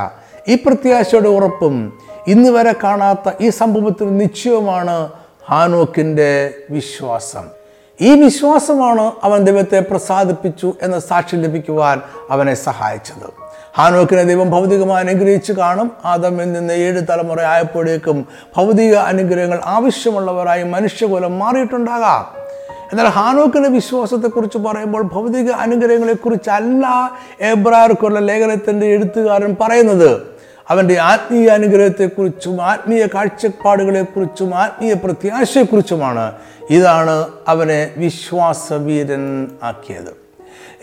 ഈ 0.47 0.55
പ്രത്യാശയുടെ 0.55 1.29
ഉറപ്പും 1.29 1.93
ഇന്ന് 2.27 2.49
വരെ 2.49 2.75
കാണാത്ത 2.83 3.31
ഈ 3.41 3.49
സംഭവത്തിന് 3.49 4.21
നിശ്ചയമാണ് 4.21 5.09
ഹാനോക്കിന്റെ 5.49 6.53
വിശ്വാസം. 6.69 7.62
ഈ 8.01 8.23
വിശ്വാസമാണ് 8.23 9.11
അവൻ 9.23 9.43
ദൈവത്തെ 9.43 9.79
പ്രസാദിപ്പിച്ചു 9.79 10.73
എന്ന 10.81 10.99
സാക്ഷി 10.99 11.35
ലഭിക്കുവാൻ 11.35 12.01
അവനെ 12.29 12.53
സഹായിച്ചത്. 12.53 13.29
ഹാനോക്കിനെ 13.77 14.23
ദൈവം 14.23 14.51
ഭൗതികമായി 14.51 15.07
അനുഗ്രഹിച്ചു 15.07 15.53
കാണും. 15.53 15.91
ആദമിൽ 16.05 16.53
നിന്ന് 16.53 16.73
ഏഴ് 16.73 17.01
തലമുറ 17.09 17.41
ആയപ്പോഴേക്കും 17.41 18.25
ഭൗതിക 18.57 18.95
അനുഗ്രഹങ്ങൾ 18.95 19.61
ആവശ്യമുള്ളവരായി 19.65 20.63
മനുഷ്യകുലം 20.63 21.39
മാറിയിട്ടുണ്ടാകാം. 21.39 22.43
എന്നാൽ 22.91 23.05
ഹാനോക്കിന്റെ 23.05 23.69
വിശ്വാസത്തെക്കുറിച്ച് 23.69 24.57
പറയുമ്പോൾ 24.57 25.01
ഭൗതിക 25.01 25.51
അനുഗ്രഹങ്ങളെക്കുറിച്ചല്ല 25.51 27.11
എബ്രാർക്കുള്ള 27.41 28.19
ലേഖനത്തിന്റെ 28.19 28.87
എഴുത്തുകാരൻ 28.87 29.55
പറയുന്നത്. 29.61 30.32
അവന്റെ 30.69 30.99
ആത്മീയ 30.99 31.49
അനുഗ്രഹത്തെക്കുറിച്ചും 31.49 32.61
ആത്മീയ 32.61 33.05
കാഴ്ചപ്പാടുകളെക്കുറിച്ചും 33.05 34.55
ആത്മീയ 34.55 34.93
പ്രത്യാശയെക്കുറിച്ചുമാണ് 34.93 36.31
ഇതാണ് 36.69 37.27
അവനെ 37.47 37.91
വിശ്വാസവീരൻ 37.97 39.47
ആക്കിയത്. 39.63 40.23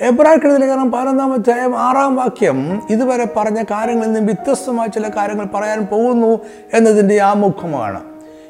എബ്രാഹിം 0.01 0.69
കാരണം 0.69 0.93
പതിനൊന്നാം 0.93 1.33
അധ്യായം 1.33 1.79
ആറാം 1.79 2.17
വാക്യം 2.17 2.83
ഇതുവരെ 2.91 3.27
പറഞ്ഞ 3.37 3.63
കാര്യങ്ങളിൽ 3.63 4.13
നിന്ന് 4.13 4.21
വ്യത്യസ്തമായ 4.21 4.87
ചില 4.87 5.09
കാര്യങ്ങൾ 5.09 5.45
പറയാൻ 5.45 5.87
പോകുന്നു 5.87 6.41
എന്നതിന്റെ 6.75 7.21
ആമുഖമാണ്. 7.21 8.01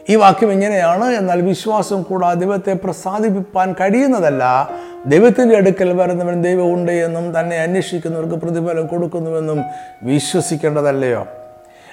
ഈ 0.08 0.14
വാക്യം 0.14 0.52
ഇങ്ങനെയാണ് 0.52 1.04
എന്നാൽ 1.04 1.40
വിശ്വാസം 1.40 2.02
കൂടാതെ 2.02 2.40
ദൈവത്തെ 2.40 2.72
പ്രസാദിപ്പിക്കാൻ 2.72 3.74
കഴിയുന്നതല്ല 3.80 4.70
ദൈവത്തിന്റെ 5.06 5.56
അടുക്കൽ 5.56 5.92
വരുന്നവൻ 5.92 6.42
ദൈവമുണ്ട് 6.42 6.92
എന്നും 6.92 7.40
തന്നെ 7.40 7.56
അന്വേഷിക്കുന്നവർക്ക് 7.56 8.34
പ്രതിഫലം 8.34 8.86
കൊടുക്കുന്നുവെന്നും 8.86 9.62
വിശ്വസിക്കേണ്ടതല്ലയോ? 10.02 11.26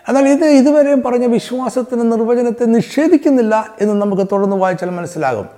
എന്നാൽ 0.07 0.29
ഇത് 0.29 0.45
ഇതുവരെയും 0.45 1.01
പറഞ്ഞ 1.01 1.25
വിശ്വാസത്തിന് 1.25 2.11
നിർവചനത്തെ 2.11 2.65
നിഷേധിക്കുന്നില്ല 2.65 3.67
എന്ന് 3.81 3.93
നമുക്ക് 3.93 4.23
തുടർന്ന് 4.31 4.55
വായിച്ചാൽ 4.55 4.89
മനസ്സിലാകും. 4.89 5.49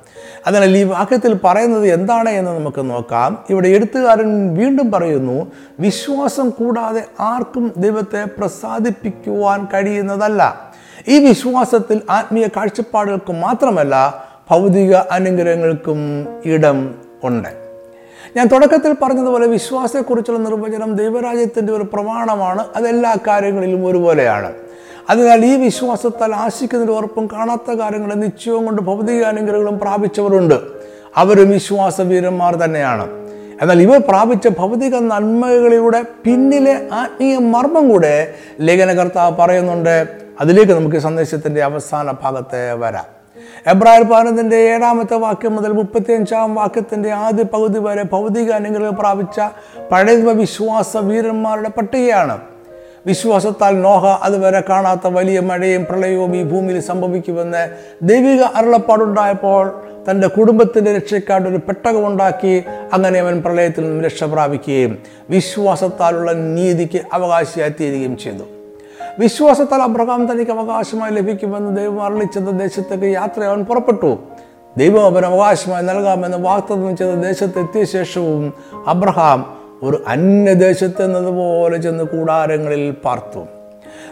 അതിനാൽ 0.48 0.78
ഈ 0.78 0.84
വാക്യത്തിൽ 0.84 1.40
പറയുന്നത് 1.44 1.88
എന്താണ് 1.88 2.30
എന്ന് 2.30 2.52
നമുക്ക് 2.52 2.90
നോക്കാം. 2.90 3.46
ഇവിടെ 3.50 3.68
എഴുത്തുകാരൻ 3.68 4.58
വീണ്ടും 4.58 4.92
പറയുന്നു 4.92 5.52
വിശ്വാസം 5.80 6.50
കൂടാതെ 6.50 7.04
ആർക്കും 7.20 7.74
ദൈവത്തെ 7.78 8.26
പ്രസാദിപ്പിക്കുവാൻ 8.38 9.68
കഴിയുന്നതല്ല. 9.74 10.72
ഈ 11.08 11.28
വിശ്വാസത്തിൽ 11.28 12.02
ആത്മീയ 12.10 12.48
കാഴ്ചപ്പാടുകൾക്ക് 12.48 13.34
മാത്രമല്ല 13.34 14.26
ഭൗതിക 14.50 14.96
അനുഗ്രഹങ്ങൾക്കും 14.96 16.28
ഇടം 16.46 17.09
ഉണ്ട്. 17.24 17.50
ഞാൻ 18.36 18.48
തുടക്കത്തിൽ 18.48 18.94
പറഞ്ഞതുപോലെ 18.94 19.48
വിശ്വാസത്തെക്കുറിച്ചുള്ള 19.48 20.40
നിർവചനം 20.40 20.96
ദൈവരാജ്യത്തിന്റെ 20.96 21.74
ഒരു 21.74 21.84
പ്രമാണമാണ്. 21.84 22.68
അതെല്ലാ 22.76 23.16
കാര്യങ്ങളിലും 23.28 23.86
ഒരുപോലെയാണ്. 23.86 24.54
അതിനാൽ 25.10 25.46
ഈ 25.46 25.56
വിശ്വാസത്താൽ 25.56 26.36
ആശിക്കുന്നതിന് 26.36 26.96
ഉറപ്പും 26.96 27.28
കാണാത്ത 27.28 27.72
കാര്യങ്ങളെ 27.72 28.14
നിശ്ചയവും 28.14 28.66
കൊണ്ട് 28.66 28.82
ഭൗതിക 28.82 29.24
അനുഗ്രഹങ്ങളും 29.24 29.80
പ്രാപിച്ചവരുണ്ട്. 29.80 30.56
അവരും 31.16 31.50
വിശ്വാസവീരന്മാർ 31.50 32.56
തന്നെയാണ്. 32.56 33.08
എന്നാൽ 33.62 33.82
ഇവർ 33.82 34.02
പ്രാപിച്ച 34.10 34.48
ഭൗതിക 34.48 34.96
നന്മകളിലൂടെ 34.96 36.04
പിന്നിലെ 36.24 36.90
ആത്മീയ 36.94 37.38
മർമ്മം 37.38 37.90
കൂടെ 37.90 38.34
ലേഖനകർത്താവ് 38.60 39.36
പറയുന്നുണ്ട്. 39.36 40.08
അതിലേക്ക് 40.42 40.72
നമുക്ക് 40.72 40.98
സന്ദേശത്തിന്റെ 40.98 41.64
അവസാന 41.64 42.12
ഭാഗത്തെ 42.12 42.74
വരാം. 42.74 43.19
എബ്രാഹിം 43.68 44.08
പാനത്തിന്റെ 44.08 44.56
ഏഴാമത്തെ 44.56 45.16
വാക്യം 45.16 45.56
മുതൽ 45.56 45.72
മുപ്പത്തിയഞ്ചാം 45.72 46.56
വാക്യത്തിന്റെ 46.56 47.12
ആദ്യ 47.12 47.44
പകുതി 47.44 47.80
വരെ 47.80 48.04
ഭൗതിക 48.04 48.52
അനുഗ്രഹം 48.52 48.96
പ്രാപിച്ച 48.96 49.40
പഴയ 49.92 50.16
വിശ്വാസ 50.16 50.98
വീരന്മാരുടെ 50.98 51.70
പട്ടികയാണ്. 51.70 52.38
വിശ്വാസത്താൽ 53.06 53.82
നോഹ 53.82 54.08
അതുവരെ 54.08 54.64
കാണാത്ത 54.70 55.08
വലിയ 55.08 55.40
മഴയും 55.40 55.86
പ്രളയവും 55.86 56.36
ഈ 56.36 56.44
ഭൂമിയിൽ 56.44 56.82
സംഭവിക്കുമെന്ന് 56.82 57.70
ദൈവിക 58.04 58.42
അരുളപ്പാടുണ്ടായപ്പോൾ 58.44 59.82
തന്റെ 60.10 60.28
കുടുംബത്തിന്റെ 60.28 60.98
രക്ഷയ്ക്കായിട്ട് 60.98 61.50
ഒരു 61.50 61.58
പെട്ടകമുണ്ടാക്കി 61.58 62.64
അങ്ങനെ 62.94 63.20
അവൻ 63.20 63.42
പ്രളയത്തിൽ 63.42 63.84
നിന്നും 63.84 64.04
രക്ഷ 64.04 64.24
പ്രാപിക്കുകയും 64.24 64.98
വിശ്വാസത്താലുള്ള 65.30 66.32
നീതിക്ക് 66.32 67.02
അവകാശിയായി 67.14 67.74
തീരുകയും 67.82 68.18
ചെയ്തു. 68.18 68.59
വിശ്വാസത്താൽ 69.20 69.82
അബ്രഹാം 69.82 70.32
തനിക്ക് 70.32 70.52
അവകാശമായി 70.52 71.12
ലഭിക്കുമെന്ന് 71.12 71.78
ദൈവം 71.78 72.04
അറിയിച്ചത് 72.04 72.60
ദേശത്തേക്ക് 72.60 73.06
യാത്ര 73.06 73.44
അവൻ 73.44 73.64
പുറപ്പെട്ടു. 73.64 74.20
ദൈവം 74.78 75.06
അവൻ 75.06 75.26
അവകാശമായി 75.26 75.84
നൽകാമെന്ന് 75.84 76.38
വാഗ്ദത്തം 76.38 76.98
ചെയ്ത 76.98 77.14
ദേശത്തെത്തിയ 77.14 77.84
ശേഷവും 77.84 78.54
അബ്രഹാം 78.88 79.58
ഒരു 79.84 80.04
അന്യദേശത്ത് 80.08 81.04
എന്നതുപോലെ 81.04 81.78
ചെന്ന് 81.78 82.04
കൂടാരങ്ങളിൽ 82.04 82.92
പാർത്തു. 82.92 83.40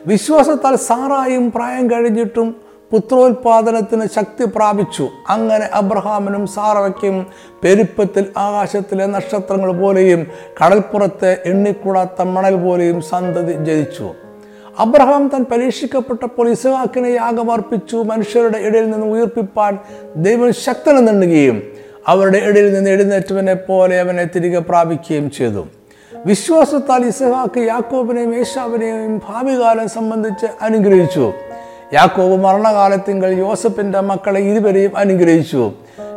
വിശ്വാസത്താൽ 0.07 0.75
സാറായും 0.75 1.51
പ്രായം 1.51 1.91
കഴിഞ്ഞിട്ടും 1.91 2.55
പുത്രോത്പാദനത്തിന് 2.91 4.05
ശക്തി 4.15 4.45
പ്രാപിച്ചു. 4.45 5.09
അങ്ങനെ 5.29 5.69
അബ്രഹാമിനും 5.73 6.47
സാറയ്ക്കും 6.47 7.27
പെരുപ്പത്തിൽ 7.63 8.25
ആകാശത്തിലെ 8.37 9.05
നക്ഷത്രങ്ങൾ 9.05 9.81
പോലെയും 9.81 10.27
കടൽപ്പുറത്തെ 10.63 11.37
എണ്ണിക്കൂടാത്ത 11.45 12.21
മണൽ 12.21 12.55
പോലെയും 12.55 13.01
സന്തതി 13.01 13.53
ജനിച്ചു. 13.65 14.09
അബ്രഹാം 14.79 15.27
താൻ 15.27 15.45
പരീക്ഷിക്കപ്പെട്ടപ്പോൾ 15.51 16.49
ഇസഹാക്കിനെ 16.49 17.09
യാഗമർപ്പിച്ചു 17.09 17.97
മനുഷ്യരുടെ 17.97 18.57
ഇടയിൽ 18.57 18.89
നിന്ന് 18.89 19.07
ഉയർപ്പിപ്പാൻ 19.07 19.77
ദൈവം 20.15 20.53
ശക്തനെന്നുണ്ടുകയും 20.53 21.63
അവരുടെ 22.07 22.37
ഇടയിൽ 22.37 22.73
നിന്ന് 22.73 22.89
എഴുന്നേറ്റവനെ 22.89 23.53
പോലെ 23.53 23.99
അവനെ 23.99 24.25
തിരികെ 24.35 24.59
പ്രാപിക്കുകയും 24.59 25.31
ചെയ്തു. 25.31 25.67
വിശ്വാസത്താൽ 26.25 27.05
ഇസഹാക്ക് 27.05 27.59
യാക്കോബിനെയും 27.59 28.37
യേശാവിനെയും 28.37 29.21
ഭാവികാലം 29.29 29.89
സംബന്ധിച്ച് 29.89 30.47
അനുഗ്രഹിച്ചു. 30.61 31.33
യാക്കോബ് 31.93 32.43
മരണകാലത്തിങ്കൾ 32.43 33.37
യോസഫിന്റെ 33.37 33.99
മക്കളെ 33.99 34.41
ഇരുവരെയും 34.41 34.97
അനുഗ്രഹിച്ചു. 34.97 35.71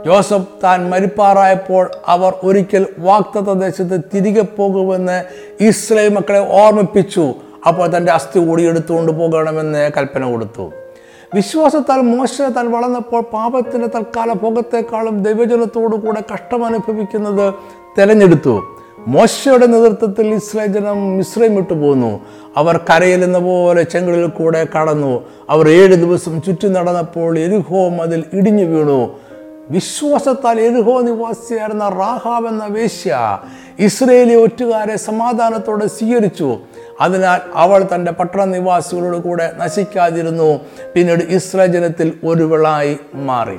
ജോസഫ് 0.07 0.49
താൻ 0.64 0.90
മരിപ്പാറായപ്പോൾ 0.90 1.90
അവർ 2.07 2.35
ഒരിക്കൽ 2.42 2.87
വാക്തത്വ 2.99 3.55
ദേശത്ത് 3.55 4.01
തിരികെ 4.14 4.40
പോകുമെന്ന് 4.40 5.25
ഇസ്രയേൽ 5.61 6.09
മക്കളെ 6.09 6.64
ഓർമ്മിപ്പിച്ചു. 6.64 7.35
അപ്പോൾ 7.66 7.96
തന്റെ 7.96 8.12
അസ്ഥി 8.12 8.51
ഓടിയെടുത്തുകൊണ്ട് 8.51 9.12
പോകണമെന്ന് 9.12 9.90
കൽപ്പന 9.96 10.31
കൊടുത്തു. 10.31 10.73
വിശ്വാസത്താൽ 11.35 12.01
മോശ 12.01 12.40
താൻ 12.40 12.70
വളർന്നപ്പോൾ 12.70 13.20
പാപത്തിന്റെ 13.20 13.87
തൽക്കാല 13.87 14.33
ഭോഗത്തെക്കാളും 14.33 15.23
ദൈവജനത്തോടു 15.23 15.96
കൂടെ 15.96 16.23
കഷ്ടം 16.35 16.64
അനുഭവിക്കുന്നത് 16.64 17.55
തെരഞ്ഞെടുത്തു. 17.99 18.77
മോശയുടെ 19.07 19.66
നേതൃത്വത്തിൽ 19.66 20.35
ഇസ്രായേൽ 20.35 20.73
ജനം 20.73 21.16
മിശ്രയും 21.16 21.57
വിട്ടു 21.57 21.75
പോന്നു. 21.75 22.20
അവർ 22.57 22.77
കരയിലെന്ന 22.77 23.38
പോലെ 23.38 23.83
ചെങ്കളിൽ 23.83 24.27
കൂടെ 24.27 24.66
കടന്നു. 24.77 25.25
അവർ 25.51 25.68
ഏഴ് 25.68 25.94
ദിവസം 25.94 26.42
ചുറ്റി 26.42 26.68
നടന്നപ്പോൾ 26.68 27.38
എരുഹോ 27.38 27.88
അതിൽ 27.88 28.25
ഇടിഞ്ഞു 28.33 28.64
വീണു. 28.64 29.11
വിശ്വാസത്താൽ 29.70 30.61
എരുഹോ 30.61 31.01
നിവാസിയായിരുന്ന 31.01 31.88
റാഹാവ് 31.88 32.49
എന്ന 32.49 32.64
വേശ്യ 32.64 33.38
ഇസ്രയേലി 33.79 34.35
ഒറ്റുകാരെ 34.35 34.96
സമാധാനത്തോടെ 34.96 35.87
സ്വീകരിച്ചു. 35.87 36.59
അതിനാൽ 37.01 37.41
അവൾ 37.55 37.89
തന്റെ 37.95 38.13
പട്ടണ 38.13 38.45
നിവാസികളോട് 38.45 39.17
കൂടെ 39.17 39.53
നശിക്കാതിരുന്നു. 39.57 40.61
പിന്നീട് 40.95 41.25
ഇസ്രായേൽ 41.25 41.73
ജനത്തിൽ 41.73 42.19
ഒരുവളായി 42.25 42.99
മാറി. 43.15 43.59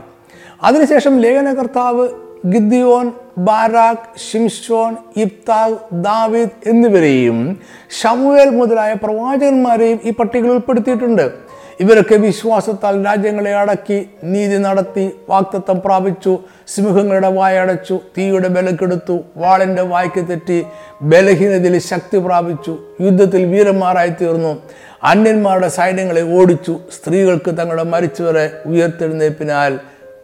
അതിനുശേഷം 0.63 1.19
ലേഖനകർത്താവ് 1.19 2.09
ഗിദ്ദിയോൻ 2.45 3.11
ബാരാഖ് 3.37 4.19
ഷിംഷോൻ 4.31 4.95
ഇബ്താഖ് 5.15 5.77
ദാവിദ് 5.91 6.69
എന്നിവരെയും 6.69 7.59
ഷമുവേൽ 8.01 8.49
മുതലായ 8.49 8.93
പ്രവാചകന്മാരെയും 8.93 9.99
ഈ 10.03 10.09
പട്ടികയിൽ 10.09 10.51
ഉൾപ്പെടുത്തിയിട്ടുണ്ട്. 10.51 11.50
ഇവരൊക്കെ 11.81 12.15
വിശ്വാസത്താൽ 12.15 13.05
രാജ്യങ്ങളെ 13.05 13.55
അടക്കി 13.55 14.09
നീതി 14.23 14.57
നടത്തി 14.57 15.11
വാക്തത്വം 15.29 15.81
പ്രാപിച്ചു 15.81 16.39
സിംഹങ്ങളുടെ 16.67 17.29
വായടച്ചു 17.29 17.99
തീയുടെ 18.17 18.47
ബലക്കെടുത്തു 18.47 19.19
വാളിന്റെ 19.37 19.81
വായ്ക്ക് 19.81 20.27
തെറ്റി 20.29 20.65
ബലഹീനതയിൽ 21.01 21.79
ശക്തി 21.79 22.17
പ്രാപിച്ചു 22.17 22.77
യുദ്ധത്തിൽ 23.01 23.45
വീരന്മാരായി 23.45 24.13
തീർന്നു. 24.21 24.61
അന്യന്മാരുടെ 25.03 25.67
സൈന്യങ്ങളെ 25.67 26.23
ഓടിച്ചു 26.39 26.79
സ്ത്രീകൾക്ക് 26.91 27.57
തങ്ങളുടെ 27.57 27.83
മരിച്ചവരെ 27.83 28.45
ഉയർത്തെഴുന്നേപ്പിനാൽ 28.65 29.79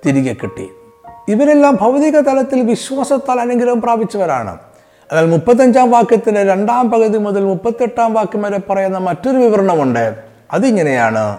തിരികെ 0.05 0.33
കിട്ടി. 0.33 0.67
ഇവരെല്ലാം 1.29 1.77
ഭൗതിക 1.81 2.19
തലത്തിൽ 2.19 2.61
വിശ്വാസത്താൽ 2.61 3.39
അനുഗ്രഹം 3.39 3.81
പ്രാപിച്ചവരാണ്. 3.81 4.57
എന്നാൽ 5.11 5.25
മുപ്പത്തഞ്ചാം 5.25 5.91
വാക്യത്തിന്റെ 5.91 6.43
രണ്ടാം 6.43 6.91
പകുതി 6.91 7.17
മുതൽ 7.17 7.43
മുപ്പത്തെട്ടാം 7.43 8.13
വാക്യം 8.13 8.41
വരെ 8.41 8.59
പറയുന്ന 8.69 8.97
മറ്റൊരു 8.97 9.37
വിവരണമുണ്ട്. 9.37 10.26
അതിങ്ങനെയാണ് 10.53 11.37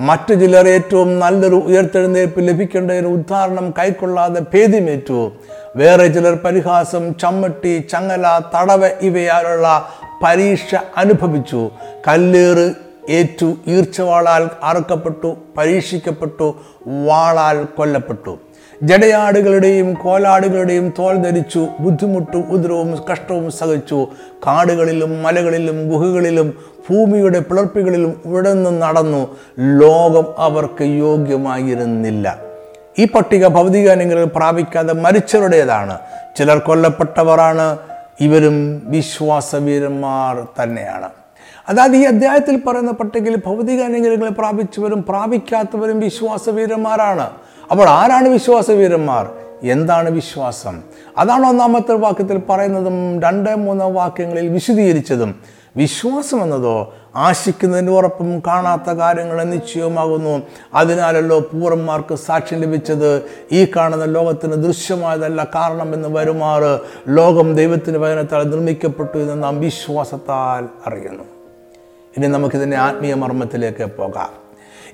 മറ്റു 0.00 0.34
ചിലർ 0.34 0.68
ഏറ്റവും 0.68 1.18
നല്ലൊരു 1.20 1.54
ഉയർത്തെഴുന്നേൽപ്പ് 1.54 2.48
ലഭിക്കേണ്ടതിന് 2.48 3.06
ഉദ്ധാരണം 3.06 3.74
കൈക്കൊള്ളാതെ 3.78 4.40
ഭേദിമേറ്റു. 4.40 5.32
വേറെ 5.76 6.06
ചിലർ 6.06 6.34
പരിഹാസം 6.34 7.14
ചമ്മട്ടി 7.14 7.86
ചങ്ങല 7.92 8.40
തടവ 8.54 8.86
ഇവയാലുള്ള 8.86 9.88
പരീക്ഷ 10.22 10.74
അനുഭവിച്ചു. 10.96 11.70
കല്ലേറ് 12.08 12.74
ഏറ്റു 13.10 13.56
ഈർച്ചവാളാൽ 13.66 14.50
അറുക്കപ്പെട്ടു 14.62 15.36
പരീക്ഷിക്കപ്പെട്ടു 15.56 16.54
വാളാൽ 16.86 17.64
കൊല്ലപ്പെട്ടു. 17.64 18.38
ജടയാടുകളുടെയും 18.82 19.94
കോലാടുകളുടെയും 19.94 20.92
തോൽ 20.98 21.16
ധരിച്ചു 21.16 21.68
ബുദ്ധിമുട്ടും 21.80 22.44
ഉദരവും 22.50 22.98
കഷ്ടവും 23.12 23.50
സഹിച്ചു. 23.50 24.06
കാടുകളിലും 24.46 25.22
മലകളിലും 25.22 25.88
ഗുഹകളിലും 25.88 26.54
ഭൂമിയുടെ 26.90 27.38
പിളർപ്പുകളിലും 27.38 28.20
ഉഴന്നു 28.26 28.70
നടന്നു 28.70 29.36
ലോകം 29.58 30.26
അവർക്ക് 30.38 30.82
യോഗ്യമായിരുന്നില്ല. 30.82 32.38
ഈ 32.98 33.04
പട്ടിക 33.04 33.46
ഭൗതിക 33.46 33.90
അനുഗ്രഹം 33.90 34.30
പ്രാപിക്കാതെ 34.36 34.94
മരിച്ചവരുടേതാണ്. 34.94 35.98
ചിലർ 36.38 36.58
കൊല്ലപ്പെട്ടവരാണ് 36.58 37.78
ഇവരും 38.20 38.82
വിശ്വാസവീരന്മാർ 38.84 40.46
തന്നെയാണ്. 40.62 41.08
അതായത് 41.68 41.96
ഈ 41.96 42.04
അധ്യായത്തിൽ 42.04 42.56
പറയുന്ന 42.56 42.92
പട്ടികയിൽ 42.92 43.36
ഭൗതിക 43.46 43.82
പ്രാപിച്ചവരും 44.28 45.04
പ്രാപിക്കാത്തവരും 45.08 46.00
വിശ്വാസവീരന്മാരാണ്. 46.00 47.30
അപ്പോൾ 47.70 47.88
ആരാണ് 47.88 48.28
വിശ്വാസവീരന്മാർ? 48.28 49.28
എന്താണ് 49.62 50.10
വിശ്വാസം? 50.10 50.82
അതാണ് 51.18 51.46
ഒന്നാമത്തെ 51.46 51.92
വാക്യത്തിൽ 51.92 52.38
പറയുന്നതും 52.50 53.22
രണ്ട് 53.22 53.54
മൂന്ന് 53.54 53.84
വാക്യങ്ങളിൽ 53.84 54.48
വിശദീകരിച്ചതും. 54.48 55.40
വിശ്വാസം 55.76 56.42
എന്നതോ 56.42 56.94
ആശിക്കുന്നതിന്റെ 57.16 57.92
ഉറപ്പും 57.92 58.42
കാണാത്ത 58.46 58.90
കാര്യങ്ങൾ 58.90 59.44
നിശ്ചയമാകുന്നു 59.44 60.42
അതിനാലല്ലോ 60.74 61.40
പൂർവന്മാർക്ക് 61.40 62.14
സാക്ഷ്യം 62.14 62.60
ലഭിച്ചത് 62.60 63.22
ഈ 63.52 63.64
കാണുന്ന 63.64 64.04
ലോകത്തിന് 64.04 64.52
ദൃശ്യമായതല്ല 64.52 65.46
കാരണം 65.54 65.94
എന്ന് 65.94 66.08
വരുമാറ്. 66.08 66.80
ലോകം 67.08 67.54
ദൈവത്തിന് 67.54 67.98
വചനത്താൽ 67.98 68.50
നിർമ്മിക്കപ്പെട്ടു 68.50 69.18
എന്ന് 69.18 69.42
നാം 69.42 69.60
വിശ്വാസത്താൽ 69.60 70.68
അറിയുന്നു. 70.86 71.24
ഇനി 72.16 72.26
നമുക്കിതിന്റെ 72.26 72.76
ആത്മീയ 72.76 73.14
മർമ്മത്തിലേക്ക് 73.14 73.84
പോകാം. 73.84 74.30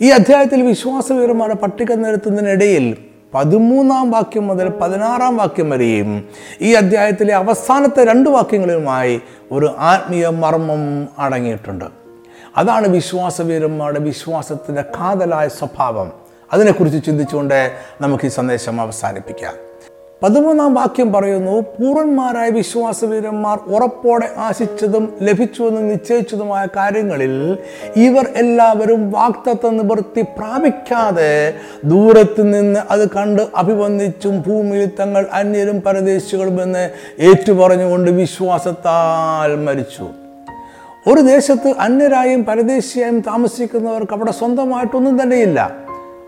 ഈ 0.00 0.10
അധ്യായത്തിൽ 0.10 0.62
വിശ്വാസവീരന്മാരുടെ 0.62 1.56
പട്ടിക 1.56 1.92
നിരത്തുന്നതിനിടയിൽ 1.92 2.96
പതിമൂന്നാം 3.37 4.11
വാക്യം 4.11 4.46
മുതൽ 4.46 4.68
പതിനാറാം 4.68 5.37
വാക്യം 5.37 5.70
വരെയും 5.70 6.29
ഈ 6.61 6.75
അധ്യായത്തിലെ 6.75 7.35
അവസാനത്തെ 7.35 8.05
രണ്ട് 8.05 8.31
വാക്യങ്ങളിലുമായി 8.31 9.20
ഒരു 9.53 9.75
ആത്മീയ 9.79 10.29
മർമ്മം 10.29 11.09
അടങ്ങിയിട്ടുണ്ട്. 11.18 11.85
അതാണ് 12.57 12.88
വിശ്വാസവീരന്മാരുടെ 12.88 13.99
വിശ്വാസത്തിന്റെ 13.99 14.83
കാതലായ 14.83 15.49
സ്വഭാവം. 15.49 16.12
അതിനെക്കുറിച്ച് 16.53 17.07
ചിന്തിച്ചുകൊണ്ട് 17.07 17.72
നമുക്ക് 18.01 18.25
ഈ 18.25 18.29
സന്ദേശം 18.29 18.81
അവസാനിപ്പിക്കാം. 18.81 19.65
പതിമൂന്നാം 20.22 20.74
വാക്യം 20.74 21.12
പറയുന്നു 21.12 21.61
പൂർവന്മാരായ 21.61 22.48
വിശ്വാസവീരന്മാർ 22.48 23.59
ഉറപ്പോടെ 23.66 24.31
ആശിച്ചതും 24.37 25.12
ലഭിച്ചുവെന്ന് 25.22 25.90
നിശ്ചയിച്ചതുമായ 25.90 26.66
കാര്യങ്ങളിൽ 26.76 27.59
ഇവർ 27.96 28.29
എല്ലാവരും 28.37 29.11
വാക്തത്വ 29.11 29.70
നിവൃത്തി 29.70 30.20
പ്രാപിക്കാതെ 30.20 31.55
ദൂരത്ത് 31.85 32.55
നിന്ന് 32.55 32.81
അത് 32.90 33.11
കണ്ട് 33.11 33.42
അഭിവന്ദിച്ചും 33.57 34.40
ഭൂമിയിൽ 34.46 34.90
തങ്ങൾ 35.00 35.26
അന്യരും 35.33 35.81
പരദേശികളും 35.81 36.62
എന്ന് 36.62 36.90
ഏറ്റുപറഞ്ഞുകൊണ്ട് 37.18 38.11
വിശ്വാസത്താൽ 38.11 39.57
മരിച്ചു. 39.57 40.09
ഒരു 41.11 41.20
ദേശത്ത് 41.20 41.74
അന്യരായും 41.81 42.44
പരദേശിയായും 42.44 43.20
താമസിക്കുന്നവർക്ക് 43.20 44.12
അവിടെ 44.12 44.31
സ്വന്തമായിട്ടൊന്നും 44.31 45.22
തന്നെയില്ല. 45.22 45.70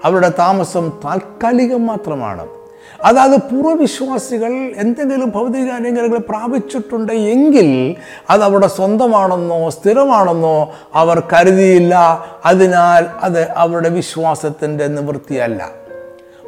അവരുടെ 0.04 0.32
താമസം 0.38 0.92
താൽക്കാലികം 1.04 1.86
മാത്രമാണ്. 1.86 2.57
അതായത് 3.04 3.40
പൂർവവിശ്വാസികൾ 3.40 4.72
എന്തെങ്കിലും 4.76 5.30
ഭൗതിക 5.30 5.70
അനുഗ്രഹങ്ങൾ 5.70 6.18
പ്രാപിച്ചിട്ടുണ്ട് 6.18 7.12
എങ്കിൽ 7.12 7.96
അത് 8.30 8.42
അവിടെ 8.42 8.66
സ്വന്തമാണെന്നോ 8.66 9.70
സ്ഥിരമാണെന്നോ 9.70 10.72
അവർ 10.94 11.20
കരുതിയില്ല. 11.20 12.24
അതിനാൽ 12.44 13.06
അത് 13.22 13.50
അവരുടെ 13.50 13.88
വിശ്വാസത്തിന്റെ 13.88 14.86
നിവൃത്തിയല്ല. 14.86 15.70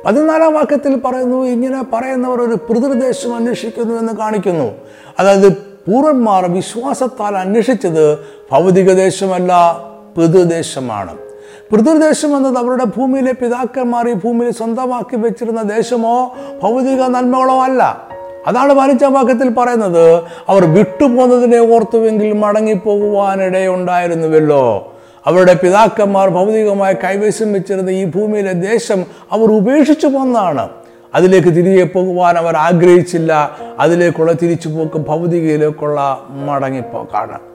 പതിനാലാം 0.06 0.54
വാക്യത്തിൽ 0.54 0.96
പറയുന്നു 0.96 1.44
ഇങ്ങനെ 1.44 1.84
പറയുന്നവർ 1.92 2.40
ഒരു 2.40 2.54
പിതൃദേശം 2.54 3.36
അന്വേഷിക്കുന്നു 3.36 3.94
എന്ന് 3.94 4.12
കാണിക്കുന്നു. 4.12 4.72
അതായത് 5.18 5.52
പൂർവന്മാർ 5.52 6.46
വിശ്വാസത്താൽ 6.46 7.36
അന്വേഷിച്ചത് 7.36 8.18
ഭൗതിക 8.52 8.92
ദേശമല്ല 8.92 9.80
പിതൃദേശമാണ്. 10.18 11.29
പിതൃദേശം 11.70 12.36
എന്നത് 12.36 12.58
അവരുടെ 12.58 12.84
ഭൂമിയിലെ 12.84 13.32
പിതാക്കന്മാർ 13.32 14.08
ഈ 14.08 14.12
ഭൂമിയിൽ 14.12 14.52
സ്വന്തമാക്കി 14.52 15.16
വെച്ചിരുന്ന 15.16 15.62
ദേശമോ 15.62 16.36
ഭൗതിക 16.62 17.02
നന്മകളോ 17.02 17.62
അല്ല. 17.62 18.10
അതാണ് 18.46 18.72
പതിനഞ്ചാം 18.72 19.12
വാക്യത്തിൽ 19.12 19.54
പറയുന്നത്. 19.54 20.22
അവർ 20.48 20.74
വിട്ടുപോകുന്നതിനെ 20.74 21.58
ഓർത്തുവെങ്കിൽ 21.58 22.32
മടങ്ങിപ്പോകുവാനിടയുണ്ടായിരുന്നുവല്ലോ 22.32 24.92
അവരുടെ 25.26 25.54
പിതാക്കന്മാർ 25.54 26.28
ഭൗതികമായി 26.28 26.94
കൈവശം 26.94 27.52
വെച്ചിരുന്ന 27.52 27.90
ഈ 27.90 28.04
ഭൂമിയിലെ 28.04 28.52
ദേശം 28.52 29.04
അവർ 29.32 29.52
ഉപേക്ഷിച്ചു 29.52 30.06
പോന്നാണ് 30.06 30.68
അതിലേക്ക് 31.14 31.48
തിരികെ 31.48 31.84
പോകുവാൻ 31.84 32.38
അവർ 32.38 32.56
ആഗ്രഹിച്ചില്ല. 32.56 33.50
അതിലേക്കുള്ള 33.78 34.32
തിരിച്ചുപോക്ക് 34.32 34.98
ഭൗതികയിലേക്കുള്ള 34.98 36.26
മടങ്ങിപ്പോക്കാണ്. 36.30 37.49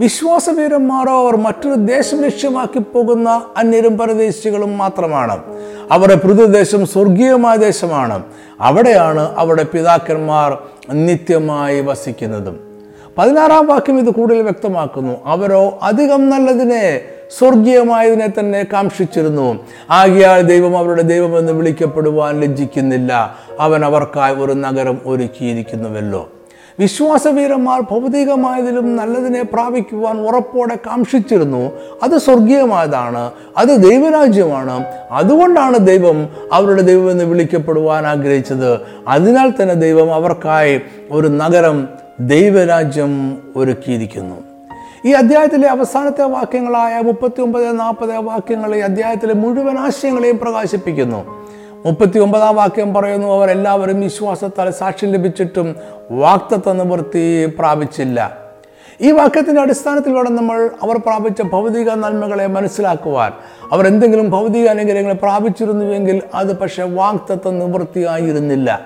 വിശ്വാസവീരന്മാരോ 0.00 1.24
അവർ 1.24 1.36
മറ്റൊരു 1.36 1.74
ദേശം 1.74 2.22
ലക്ഷ്യമാക്കി 2.22 2.78
പോകുന്ന 2.78 3.42
അന്യരും 3.56 3.98
പരദേശികളും 3.98 4.78
മാത്രമാണ്. 4.78 5.42
അവരുടെ 5.92 6.14
പൃഥ്വിദേശം 6.14 6.86
സ്വർഗീയമായ 6.86 7.56
ദേശമാണ്. 7.56 8.22
അവിടെയാണ് 8.60 9.34
അവരുടെ 9.38 9.62
പിതാക്കന്മാർ 9.62 10.58
നിത്യമായി 10.92 11.80
വസിക്കുന്നതും. 11.80 12.60
പതിനാറാം 13.18 13.66
വാക്യം 13.66 13.98
ഇത് 13.98 14.10
കൂടുതൽ 14.14 14.42
വ്യക്തമാക്കുന്നു. 14.42 15.16
അവരോ 15.24 15.78
അധികം 15.82 16.30
നല്ലതിനെ 16.30 17.00
സ്വർഗീയമായതിനെ 17.38 18.28
തന്നെ 18.38 18.66
കാക്ഷിച്ചിരുന്നു. 18.72 19.58
ആകിയാൽ 19.90 20.40
ദൈവം 20.40 20.78
അവരുടെ 20.78 21.02
ദൈവമെന്ന് 21.02 21.52
വിളിക്കപ്പെടുവാൻ 21.52 22.40
ലജ്ജിക്കുന്നില്ല. 22.40 23.36
അവൻ 23.60 23.84
അവർക്കായി 23.84 24.34
ഒരു 24.34 24.52
നഗരം 24.52 25.00
ഒരുക്കിയിരിക്കുന്നുവല്ലോ. 25.06 26.28
വിശ്വാസവീരന്മാർ 26.78 27.80
ഭൗതികമായതിലും 27.80 28.96
നല്ലതിനെ 28.96 29.42
പ്രാപിക്കുവാൻ 29.42 30.20
ഉറപ്പോടെ 30.20 30.74
കാക്ഷിച്ചിരുന്നു. 30.74 31.72
അത് 32.02 32.18
സ്വർഗീയമായതാണ് 32.18 33.30
അത് 33.56 33.68
ദൈവരാജ്യമാണ്. 33.68 34.84
അതുകൊണ്ടാണ് 35.10 35.78
ദൈവം 35.78 36.28
അവരുടെ 36.52 36.82
ദൈവമെന്ന് 36.82 37.24
വിളിക്കപ്പെടുവാൻ 37.24 38.06
ആഗ്രഹിച്ചത്. 38.06 38.80
അതിനാൽ 39.08 39.52
തന്നെ 39.62 39.74
ദൈവം 39.74 40.14
അവർക്കായി 40.14 40.80
ഒരു 41.10 41.28
നഗരം 41.28 41.88
ദൈവരാജ്യം 42.20 43.38
ഒരുക്കിയിരിക്കുന്നു. 43.56 44.34
ഈ 45.04 45.12
അധ്യായത്തിലെ 45.12 45.68
അവസാനത്തെ 45.68 46.22
വാക്യങ്ങളായ 46.22 47.00
മുപ്പത്തി 47.00 47.42
ഒമ്പത് 47.42 47.80
നാൽപ്പത് 47.80 48.16
വാക്യങ്ങൾ 48.16 48.76
ഈ 48.76 48.78
അധ്യായത്തിലെ 48.78 49.34
മുഴുവൻ 49.34 49.78
ആശയങ്ങളെയും 49.78 50.38
പ്രകാശിപ്പിക്കുന്നു. 50.38 51.48
മുപ്പത്തി 51.84 52.18
ഒമ്പതാം 52.18 52.56
വാക്യം 52.56 52.94
പറയുന്നു 52.94 53.28
അവർ 53.28 53.50
എല്ലാവരും 53.50 54.00
വിശ്വാസത്താൽ 54.00 54.70
സാക്ഷ്യം 54.70 55.12
ലഭിച്ചിട്ടും 55.12 55.76
വാക്തത്വ 56.10 56.72
നിവൃത്തി 56.72 57.46
പ്രാപിച്ചില്ല. 57.58 58.38
ഈ 59.00 59.10
വാക്യത്തിന്റെ 59.10 59.60
അടിസ്ഥാനത്തിൽ 59.60 60.12
വേണം 60.12 60.36
നമ്മൾ 60.36 60.70
അവർ 60.82 60.96
പ്രാപിച്ച 60.96 61.42
ഭൗതിക 61.42 61.90
നന്മകളെ 61.90 62.46
മനസ്സിലാക്കുവാൻ 62.46 63.32
അവർ 63.72 63.86
എന്തെങ്കിലും 63.86 64.30
ഭൗതിക 64.30 64.68
അനുഗ്രഹങ്ങൾ 64.68 65.12
പ്രാപിച്ചിരുന്നുവെങ്കിൽ 65.12 66.22
അത് 66.34 66.58
പക്ഷേ 66.58 66.82
വാക്തത്വ 66.82 67.50
നിവൃത്തിയായിരുന്നില്ല. 67.50 68.80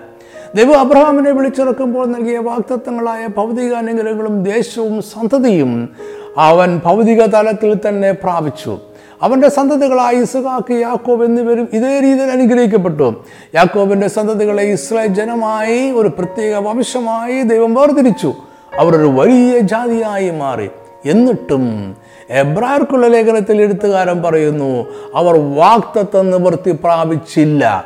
ദൈവം 0.55 0.81
അബ്രഹാമിനെ 0.81 1.31
വിളിച്ചിറക്കുമ്പോൾ 1.31 2.07
നൽകിയ 2.07 2.38
വാക്തത്വങ്ങളായ 2.38 3.26
ഭൗതിക 3.26 3.74
അനുഗ്രഹങ്ങളും 3.74 4.44
ദേശവും 4.44 5.02
സന്തതിയും 5.02 5.96
അവൻ 6.38 6.81
ഭൗതിക 6.85 7.24
തലത്തിൽ 7.24 7.76
തന്നെ 7.88 8.12
പ്രാപിച്ചു. 8.12 8.78
അവന്റെ 9.22 9.48
സന്തതികളായ 9.48 10.14
ഇസുഖാക്ക് 10.14 10.72
യാക്കോബ് 10.72 11.24
എന്നിവരും 11.24 11.68
ഇതേ 11.72 12.00
രീതിയിൽ 12.00 12.30
അനുഗ്രഹിക്കപ്പെട്ടു. 12.30 13.14
യാക്കോബിന്റെ 13.54 14.08
സന്തതികളെ 14.08 14.62
ഇസ്രായേൽ 14.62 15.06
ജനമായി 15.06 15.90
ഒരു 15.90 16.08
പ്രത്യേക 16.08 16.56
വംശമായി 16.56 17.42
ദൈവം 17.42 17.74
വേർതിരിച്ചു. 17.74 18.35
അവർ 18.78 18.96
ഒരു 18.96 19.06
വലിയ 19.06 19.58
ജാതിയായി 19.58 20.30
മാറി. 20.30 20.70
എന്നിട്ടും 21.06 21.96
എബ്രാർക്കുള്ള 22.30 23.06
ലേഖനത്തിൽ 23.06 23.62
എഴുത്തുകാരൻ 23.62 24.22
പറയുന്നു 24.22 24.87
അവർ 25.14 25.56
വാക്തത്വ 25.56 26.22
നിവൃത്തി 26.22 26.72
പ്രാപിച്ചില്ല. 26.72 27.85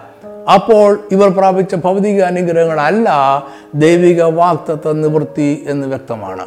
അപ്പോൾ 0.55 1.01
ഇവർ 1.13 1.29
പ്രാപിച്ച 1.29 1.75
ഭൗതിക 1.75 2.23
അനുഗ്രഹങ്ങളല്ല 2.23 3.11
ദൈവിക 3.75 4.23
വാക്തത്വ 4.23 4.93
നിവൃത്തി 4.93 5.67
എന്ന് 5.69 5.89
വ്യക്തമാണ്. 5.89 6.47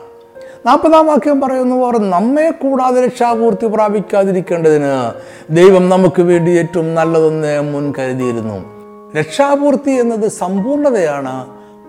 നാൽപ്പതാം 0.65 1.08
വാക്യം 1.08 1.41
പറയുന്നു 1.41 1.76
അവർ 1.76 1.98
നമ്മെ 2.10 2.50
കൂടാതെ 2.50 3.06
രക്ഷാപൂർത്തി 3.06 3.67
പ്രാപിക്കാതിരിക്കേണ്ടതിന് 3.67 4.93
ദൈവം 5.56 5.89
നമുക്ക് 5.89 6.22
വേണ്ടി 6.22 6.52
ഏറ്റവും 6.52 6.95
നല്ലതൊന്ന് 6.95 7.54
മുൻകരുതിയിരുന്നു 7.74 8.58
രക്ഷാപൂർത്തി 9.17 9.91
എന്നത് 9.91 10.28
സമ്പൂർണതയാണ്. 10.32 11.36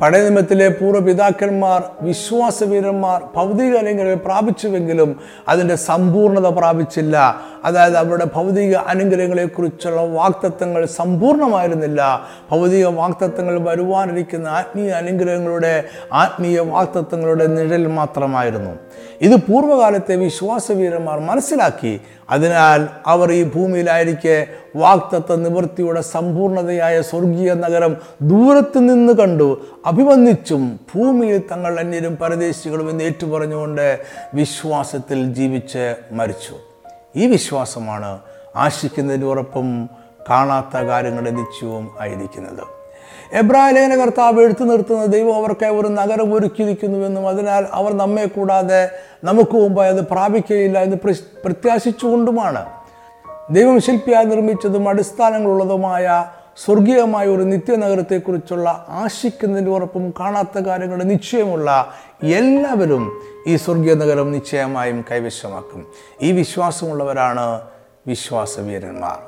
പഴയ 0.03 0.21
നിയമത്തിലെ 0.21 0.69
പൂർവപിതാക്കന്മാർ 0.69 1.83
വിശ്വാസവീരന്മാർ 2.03 3.23
ഭൗതിക 3.37 3.77
അലങ്കങ്ങളിൽ 3.77 4.15
പ്രാപിച്ചുവെങ്കിലും 4.15 5.17
അതിന്റെ 5.49 5.77
സമ്പൂർണത 5.77 6.47
പ്രാപിച്ചില്ല. 6.47 7.17
അതായത് 7.65 7.97
അവരുടെ 7.97 8.27
ഭൗതിക 8.35 8.75
അനുഗ്രഹങ്ങളെക്കുറിച്ചുള്ള 8.75 10.05
വാക്തത്വങ്ങൾ 10.05 10.87
സമ്പൂർണമായിരുന്നില്ല 10.87 12.27
ഭൗതിക 12.51 12.87
വാക്തത്വങ്ങൾ 12.87 13.59
വരുവാനിരിക്കുന്ന 13.69 14.49
ആത്മീയ 14.49 14.91
അനുഗ്രഹങ്ങളുടെ 14.91 15.85
ആത്മീയ 16.13 16.61
വാക്തത്വങ്ങളുടെ 16.61 17.47
നിഴൽ 17.47 17.87
മാത്രമായിരുന്നു. 17.87 18.71
ഇത് 19.21 19.37
പൂർവകാലത്തെ 19.37 20.17
വിശ്വാസവീരന്മാർ 20.17 21.21
മനസ്സിലാക്കി. 21.21 22.01
അതിനാൽ 22.31 22.89
അവർ 23.07 23.33
ഈ 23.33 23.45
ഭൂമിയിലായിരിക്കെ 23.45 24.47
വാക്തത്വ 24.77 25.37
നിവൃത്തിയുടെ 25.37 26.01
സമ്പൂർണതയായ 26.01 27.03
സ്വർഗീയ 27.03 27.53
നഗരം 27.53 27.97
ദൂരത്ത് 28.23 28.79
നിന്ന് 28.79 29.13
കണ്ടു. 29.13 29.61
അഭിവന്ദിച്ചും 29.87 30.81
ഭൂമിയിൽ 30.95 31.39
തങ്ങൾ 31.53 31.81
അന്യരും 31.81 32.17
പരദേശികളും 32.17 32.91
എന്ന് 32.91 33.05
ഏറ്റുപറഞ്ഞുകൊണ്ട് 33.05 34.01
വിശ്വാസത്തിൽ 34.35 35.35
ജീവിച്ച് 35.35 35.95
മരിച്ചു. 36.13 36.70
ഈ 37.17 37.27
വിശ്വാസമാണ് 37.27 38.19
ആശിക്കുന്നതിന് 38.57 39.25
ഉറപ്പും 39.25 39.91
കാണാത്ത 40.31 40.77
കാര്യങ്ങളുടെ 40.77 41.31
നിശ്ചയവും 41.31 41.91
ആയിരിക്കുന്നത്. 42.01 42.81
എബ്രായ 43.33 43.71
ലേഖന 43.71 43.95
കർത്താവ് 43.95 44.41
എഴുത്തു 44.41 44.65
നിർത്തുന്ന 44.65 45.05
ദൈവം 45.05 45.35
അവർക്ക് 45.35 45.67
ഒരു 45.67 45.89
നഗരം 45.89 46.35
ഒരുക്കിയിരിക്കുന്നുവെന്നും 46.35 47.29
അതിനാൽ 47.29 47.67
അവർ 47.73 47.93
നമ്മെ 47.93 48.27
കൂടാതെ 48.27 48.91
നമുക്ക് 49.25 49.55
മുമ്പായി 49.55 49.91
അത് 49.91 50.09
പ്രാപിക്കുകയില്ല 50.09 50.79
എന്ന് 50.79 50.97
പ്ര- 50.97 51.41
പ്രത്യാശിച്ചുകൊണ്ടുമാണ്. 51.45 52.67
ദൈവം 53.51 53.81
ശില്പിയായി 53.81 54.25
നിർമ്മിച്ചതും 54.25 54.89
അടിസ്ഥാനങ്ങളുള്ളതുമായ 54.89 56.25
സ്വർഗീയമായ 56.65 57.27
ഒരു 57.27 57.43
നിത്യനഗരത്തെക്കുറിച്ചുള്ള 57.43 58.87
ആശിക്കുന്നതിന്റെ 58.89 59.71
ഉറപ്പും 59.71 60.15
കാണാത്ത 60.21 60.59
കാര്യങ്ങളുടെ 60.59 61.05
നിശ്ചയമുള്ള 61.05 61.93
എല്ലാവരും 62.23 63.21
ഈ 63.47 63.57
സ്വർഗീയ 63.57 63.95
നഗരം 63.95 64.33
നിശ്ചയമായും 64.33 65.05
കൈവശമാക്കും. 65.11 65.87
ഈ 66.23 66.33
വിശ്വാസമുള്ളവരാണ് 66.33 67.61
വിശ്വാസവീരന്മാർ. 68.07 69.19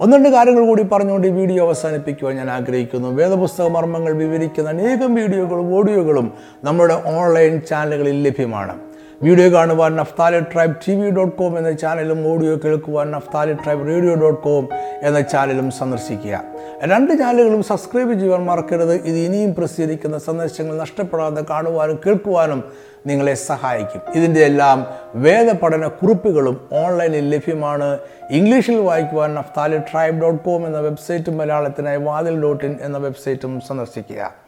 ഒന്ന് 0.00 0.16
രണ്ട് 0.16 0.28
കാര്യങ്ങൾ 0.28 0.66
കൂടി 0.66 0.82
പറഞ്ഞുകൊണ്ട് 0.82 1.26
ഈ 1.26 1.30
വീഡിയോ 1.30 1.66
അവസാനിപ്പിക്കുവാൻ 1.66 2.36
ഞാൻ 2.36 2.50
ആഗ്രഹിക്കുന്നു. 2.50 3.08
വേദപുസ്തക 3.08 3.68
മർമ്മങ്ങൾ 3.68 4.12
വിവരിക്കുന്ന 4.12 4.70
അനേകം 4.70 5.14
വീഡിയോകളും 5.14 5.76
ഓഡിയോകളും 5.76 6.32
നമ്മുടെ 6.64 6.94
ഓൺലൈൻ 6.94 7.60
ചാനലുകളിൽ 7.60 8.22
ലഭ്യമാണ്. 8.22 8.87
വീഡിയോ 9.22 9.52
കാണുവാൻ 9.52 9.96
Naphtali 9.96 10.40
tribe 10.40 10.74
T 10.88 10.94
V 10.94 11.10
dot 11.10 11.36
com 11.36 11.58
എന്ന 11.58 11.72
ചാനലും 11.72 12.32
ഓഡിയോ 12.32 12.56
കേൾക്കുവാൻ 12.64 13.10
Naphtali 13.10 13.52
tribe 13.52 13.86
radio 13.88 14.14
dot 14.14 14.40
com 14.42 14.68
എന്ന 15.02 15.20
ചാനലും 15.20 15.70
സന്ദർശിക്കുക. 15.70 16.44
രണ്ട് 16.82 17.12
ചാനലുകളും 17.18 17.62
സബ്സ്ക്രൈബ് 17.62 18.12
ചെയ്യുവാൻ 18.12 18.44
മറക്കരുത്. 18.44 18.94
ഇത് 18.94 19.16
ഇനിയും 19.16 19.54
പ്രസിദ്ധീകരിക്കുന്ന 19.54 20.18
സന്ദേശങ്ങൾ 20.18 20.76
നഷ്ടപ്പെടാതെ 20.76 21.44
കാണുവാനും 21.50 22.00
കേൾക്കുവാനും 22.06 22.64
നിങ്ങളെ 23.06 23.34
സഹായിക്കും. 23.34 24.02
ഇതിന്റെ 24.14 24.40
എല്ലാം 24.40 24.86
വേദപഠന 25.14 25.86
കുറിപ്പുകളും 25.86 26.68
ഓൺലൈനിൽ 26.72 27.30
ലഭ്യമാണ്. 27.30 27.98
ഇംഗ്ലീഷിൽ 28.30 28.80
വായിക്കുവാൻ 28.80 29.34
നഫ്താലി 29.34 29.78
ട്രൈബ് 29.78 30.20
ഡോട്ട് 30.22 30.44
കോം 30.44 30.66
എന്ന 30.66 30.80
വെബ്സൈറ്റും 30.80 31.38
മലയാളത്തിനായി 31.38 31.96
വാതിൽ 31.96 32.42
ഡോട്ട് 32.42 32.64
ഇൻ 32.64 32.76
എന്ന 32.80 32.98
വെബ്സൈറ്റും 32.98 33.60
സന്ദർശിക്കുക. 33.68 34.47